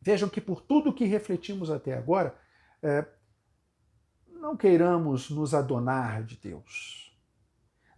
Vejam 0.00 0.28
que 0.28 0.40
por 0.40 0.60
tudo 0.60 0.92
que 0.92 1.04
refletimos 1.04 1.70
até 1.70 1.94
agora, 1.94 2.38
é, 2.82 3.04
não 4.28 4.56
queiramos 4.56 5.28
nos 5.30 5.52
adonar 5.52 6.22
de 6.22 6.36
Deus. 6.36 7.16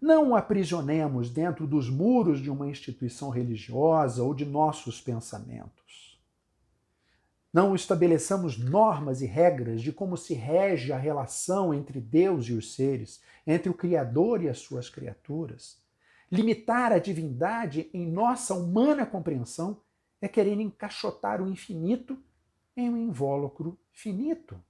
Não 0.01 0.31
o 0.31 0.37
aprisionemos 0.37 1.29
dentro 1.29 1.67
dos 1.67 1.91
muros 1.91 2.41
de 2.41 2.51
uma 2.51 2.67
instituição 2.67 3.29
religiosa 3.29 4.23
ou 4.23 4.35
de 4.35 4.47
nossos 4.47 4.99
pensamentos. 5.01 6.19
Não 7.53 7.75
estabeleçamos 7.75 8.57
normas 8.57 9.21
e 9.21 9.27
regras 9.27 9.83
de 9.83 9.93
como 9.93 10.17
se 10.17 10.33
rege 10.33 10.93
a 10.93 10.97
relação 10.97 11.75
entre 11.75 12.01
Deus 12.01 12.47
e 12.47 12.53
os 12.53 12.75
seres, 12.75 13.21
entre 13.47 13.69
o 13.69 13.75
Criador 13.75 14.43
e 14.43 14.49
as 14.49 14.61
suas 14.61 14.89
criaturas. 14.89 15.83
Limitar 16.31 16.93
a 16.93 16.99
divindade 16.99 17.91
em 17.93 18.07
nossa 18.07 18.55
humana 18.55 19.05
compreensão 19.05 19.81
é 20.21 20.29
querer 20.29 20.61
encaixotar 20.61 21.43
o 21.43 21.49
infinito 21.49 22.17
em 22.77 22.89
um 22.89 22.97
invólucro 22.97 23.79
finito. 23.93 24.63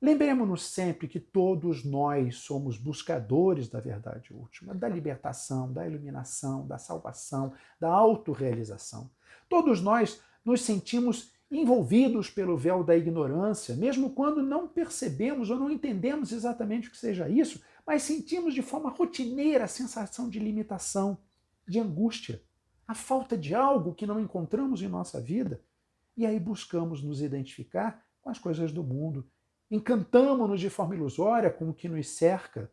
Lembremos-nos 0.00 0.64
sempre 0.64 1.08
que 1.08 1.18
todos 1.18 1.84
nós 1.84 2.36
somos 2.36 2.76
buscadores 2.76 3.68
da 3.68 3.80
verdade 3.80 4.32
última, 4.32 4.74
da 4.74 4.88
libertação, 4.88 5.72
da 5.72 5.86
iluminação, 5.86 6.66
da 6.66 6.78
salvação, 6.78 7.54
da 7.80 7.88
autorrealização. 7.88 9.10
Todos 9.48 9.80
nós 9.80 10.20
nos 10.44 10.60
sentimos 10.62 11.32
envolvidos 11.50 12.28
pelo 12.28 12.56
véu 12.56 12.82
da 12.84 12.96
ignorância, 12.96 13.74
mesmo 13.74 14.10
quando 14.10 14.42
não 14.42 14.66
percebemos 14.66 15.48
ou 15.48 15.56
não 15.56 15.70
entendemos 15.70 16.32
exatamente 16.32 16.88
o 16.88 16.90
que 16.90 16.98
seja 16.98 17.28
isso, 17.28 17.62
mas 17.86 18.02
sentimos 18.02 18.52
de 18.52 18.62
forma 18.62 18.90
rotineira 18.90 19.64
a 19.64 19.68
sensação 19.68 20.28
de 20.28 20.40
limitação, 20.40 21.18
de 21.66 21.78
angústia, 21.78 22.42
a 22.86 22.94
falta 22.94 23.36
de 23.36 23.54
algo 23.54 23.94
que 23.94 24.06
não 24.06 24.20
encontramos 24.20 24.82
em 24.82 24.88
nossa 24.88 25.20
vida. 25.20 25.62
E 26.16 26.26
aí 26.26 26.40
buscamos 26.40 27.02
nos 27.02 27.20
identificar 27.20 28.04
com 28.20 28.30
as 28.30 28.38
coisas 28.38 28.72
do 28.72 28.82
mundo. 28.82 29.28
Encantamos-nos 29.70 30.60
de 30.60 30.70
forma 30.70 30.94
ilusória 30.94 31.50
com 31.50 31.70
o 31.70 31.74
que 31.74 31.88
nos 31.88 32.08
cerca. 32.08 32.72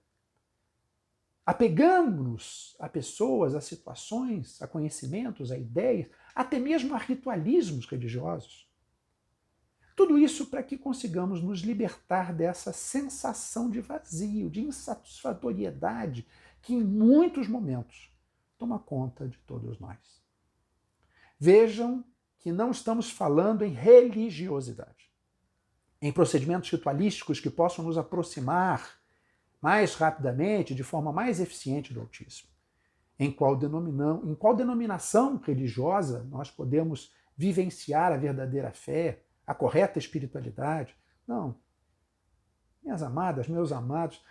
Apegamos-nos 1.45 2.75
a 2.79 2.87
pessoas, 2.87 3.53
a 3.53 3.61
situações, 3.61 4.61
a 4.61 4.67
conhecimentos, 4.67 5.51
a 5.51 5.57
ideias, 5.57 6.09
até 6.33 6.57
mesmo 6.57 6.95
a 6.95 6.97
ritualismos 6.97 7.85
religiosos. 7.85 8.71
Tudo 9.95 10.17
isso 10.17 10.47
para 10.47 10.63
que 10.63 10.77
consigamos 10.77 11.41
nos 11.41 11.59
libertar 11.59 12.33
dessa 12.33 12.73
sensação 12.73 13.69
de 13.69 13.79
vazio, 13.79 14.49
de 14.49 14.61
insatisfatoriedade 14.61 16.27
que 16.61 16.73
em 16.73 16.83
muitos 16.83 17.47
momentos 17.47 18.11
toma 18.57 18.79
conta 18.79 19.27
de 19.27 19.37
todos 19.39 19.79
nós. 19.79 19.97
Vejam 21.39 22.03
que 22.39 22.51
não 22.51 22.71
estamos 22.71 23.09
falando 23.11 23.63
em 23.63 23.73
religiosidade, 23.73 25.11
em 26.01 26.11
procedimentos 26.11 26.69
ritualísticos 26.69 27.39
que 27.39 27.49
possam 27.49 27.85
nos 27.85 27.97
aproximar 27.97 28.97
mais 29.61 29.95
rapidamente, 29.95 30.75
de 30.75 30.83
forma 30.83 31.13
mais 31.13 31.39
eficiente 31.39 31.93
do 31.93 32.01
Altíssimo. 32.01 32.49
Em 33.17 33.31
qual, 33.31 33.57
em 34.25 34.35
qual 34.35 34.55
denominação 34.55 35.37
religiosa 35.37 36.23
nós 36.29 36.49
podemos 36.49 37.13
vivenciar 37.37 38.11
a 38.11 38.17
verdadeira 38.17 38.71
fé, 38.71 39.23
a 39.45 39.53
correta 39.53 39.99
espiritualidade. 39.99 40.95
Não. 41.27 41.55
Minhas 42.81 43.01
amadas, 43.01 43.47
meus 43.47 43.71
amados, 43.71 44.23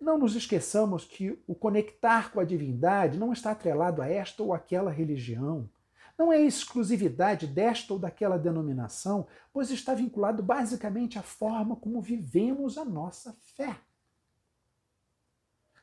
não 0.00 0.18
nos 0.18 0.34
esqueçamos 0.34 1.04
que 1.04 1.38
o 1.46 1.54
conectar 1.54 2.30
com 2.30 2.40
a 2.40 2.44
divindade 2.44 3.18
não 3.18 3.32
está 3.32 3.52
atrelado 3.52 4.02
a 4.02 4.08
esta 4.08 4.42
ou 4.42 4.52
aquela 4.52 4.90
religião. 4.90 5.68
Não 6.16 6.32
é 6.32 6.40
exclusividade 6.40 7.46
desta 7.46 7.92
ou 7.92 7.98
daquela 7.98 8.38
denominação, 8.38 9.26
pois 9.52 9.70
está 9.70 9.94
vinculado 9.94 10.42
basicamente 10.42 11.18
à 11.18 11.22
forma 11.22 11.74
como 11.74 12.00
vivemos 12.00 12.78
a 12.78 12.84
nossa 12.84 13.32
fé. 13.56 13.76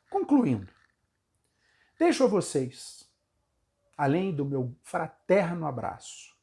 Concluindo, 0.10 0.72
deixo 1.98 2.24
a 2.24 2.28
vocês, 2.28 3.10
além 3.98 4.34
do 4.34 4.46
meu 4.46 4.76
fraterno 4.82 5.66
abraço, 5.66 6.36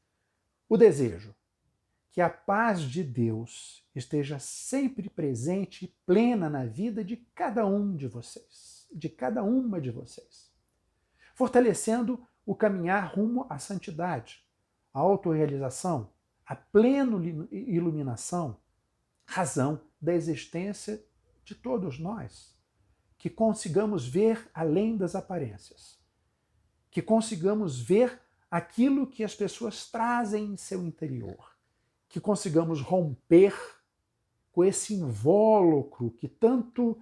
o 0.68 0.76
desejo 0.76 1.34
que 2.18 2.22
a 2.22 2.28
paz 2.28 2.82
de 2.82 3.04
Deus 3.04 3.86
esteja 3.94 4.40
sempre 4.40 5.08
presente 5.08 5.84
e 5.84 5.94
plena 6.04 6.50
na 6.50 6.66
vida 6.66 7.04
de 7.04 7.16
cada 7.16 7.64
um 7.64 7.94
de 7.94 8.08
vocês, 8.08 8.88
de 8.92 9.08
cada 9.08 9.44
uma 9.44 9.80
de 9.80 9.92
vocês, 9.92 10.52
fortalecendo 11.32 12.20
o 12.44 12.56
caminhar 12.56 13.14
rumo 13.14 13.46
à 13.48 13.60
santidade, 13.60 14.44
à 14.92 14.98
autorrealização, 14.98 16.10
à 16.44 16.56
plena 16.56 17.24
iluminação, 17.52 18.58
razão 19.24 19.80
da 20.02 20.12
existência 20.12 21.00
de 21.44 21.54
todos 21.54 22.00
nós, 22.00 22.52
que 23.16 23.30
consigamos 23.30 24.08
ver 24.08 24.50
além 24.52 24.96
das 24.96 25.14
aparências, 25.14 26.00
que 26.90 27.00
consigamos 27.00 27.80
ver 27.80 28.20
aquilo 28.50 29.06
que 29.06 29.22
as 29.22 29.36
pessoas 29.36 29.88
trazem 29.88 30.46
em 30.46 30.56
seu 30.56 30.82
interior 30.82 31.56
que 32.08 32.20
consigamos 32.20 32.80
romper 32.80 33.54
com 34.50 34.64
esse 34.64 34.94
invólucro 34.94 36.10
que 36.10 36.26
tanto 36.26 37.00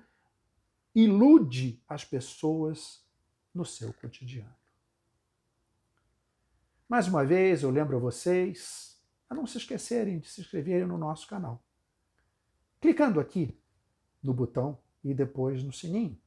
ilude 0.95 1.83
as 1.89 2.05
pessoas 2.05 3.05
no 3.55 3.65
seu 3.65 3.93
cotidiano. 3.95 4.55
Mais 6.89 7.09
uma 7.09 7.25
vez, 7.25 7.63
eu 7.63 7.71
lembro 7.71 7.97
a 7.97 8.01
vocês 8.01 9.01
a 9.29 9.35
não 9.35 9.47
se 9.47 9.59
esquecerem 9.59 10.19
de 10.19 10.29
se 10.29 10.41
inscreverem 10.41 10.87
no 10.87 10.99
nosso 10.99 11.27
canal. 11.27 11.63
Clicando 12.81 13.19
aqui 13.19 13.59
no 14.23 14.33
botão 14.33 14.79
e 15.03 15.15
depois 15.15 15.63
no 15.63 15.73
sininho, 15.73 16.21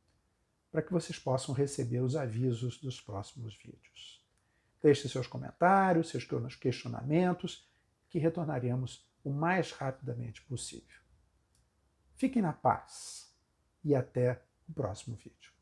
para 0.72 0.82
que 0.82 0.92
vocês 0.92 1.18
possam 1.18 1.54
receber 1.54 2.02
os 2.02 2.16
avisos 2.16 2.78
dos 2.78 3.00
próximos 3.00 3.56
vídeos. 3.56 4.26
Deixe 4.82 5.08
seus 5.08 5.28
comentários, 5.28 6.10
seus 6.10 6.26
questionamentos 6.56 7.69
que 8.10 8.20
retornaremos 8.20 9.08
o 9.24 9.32
mais 9.32 9.72
rapidamente 9.72 10.42
possível. 10.44 11.00
Fiquem 12.16 12.42
na 12.42 12.54
paz 12.54 13.34
e 13.84 13.96
até 13.96 14.44
o 14.68 14.74
próximo 14.74 15.16
vídeo. 15.16 15.59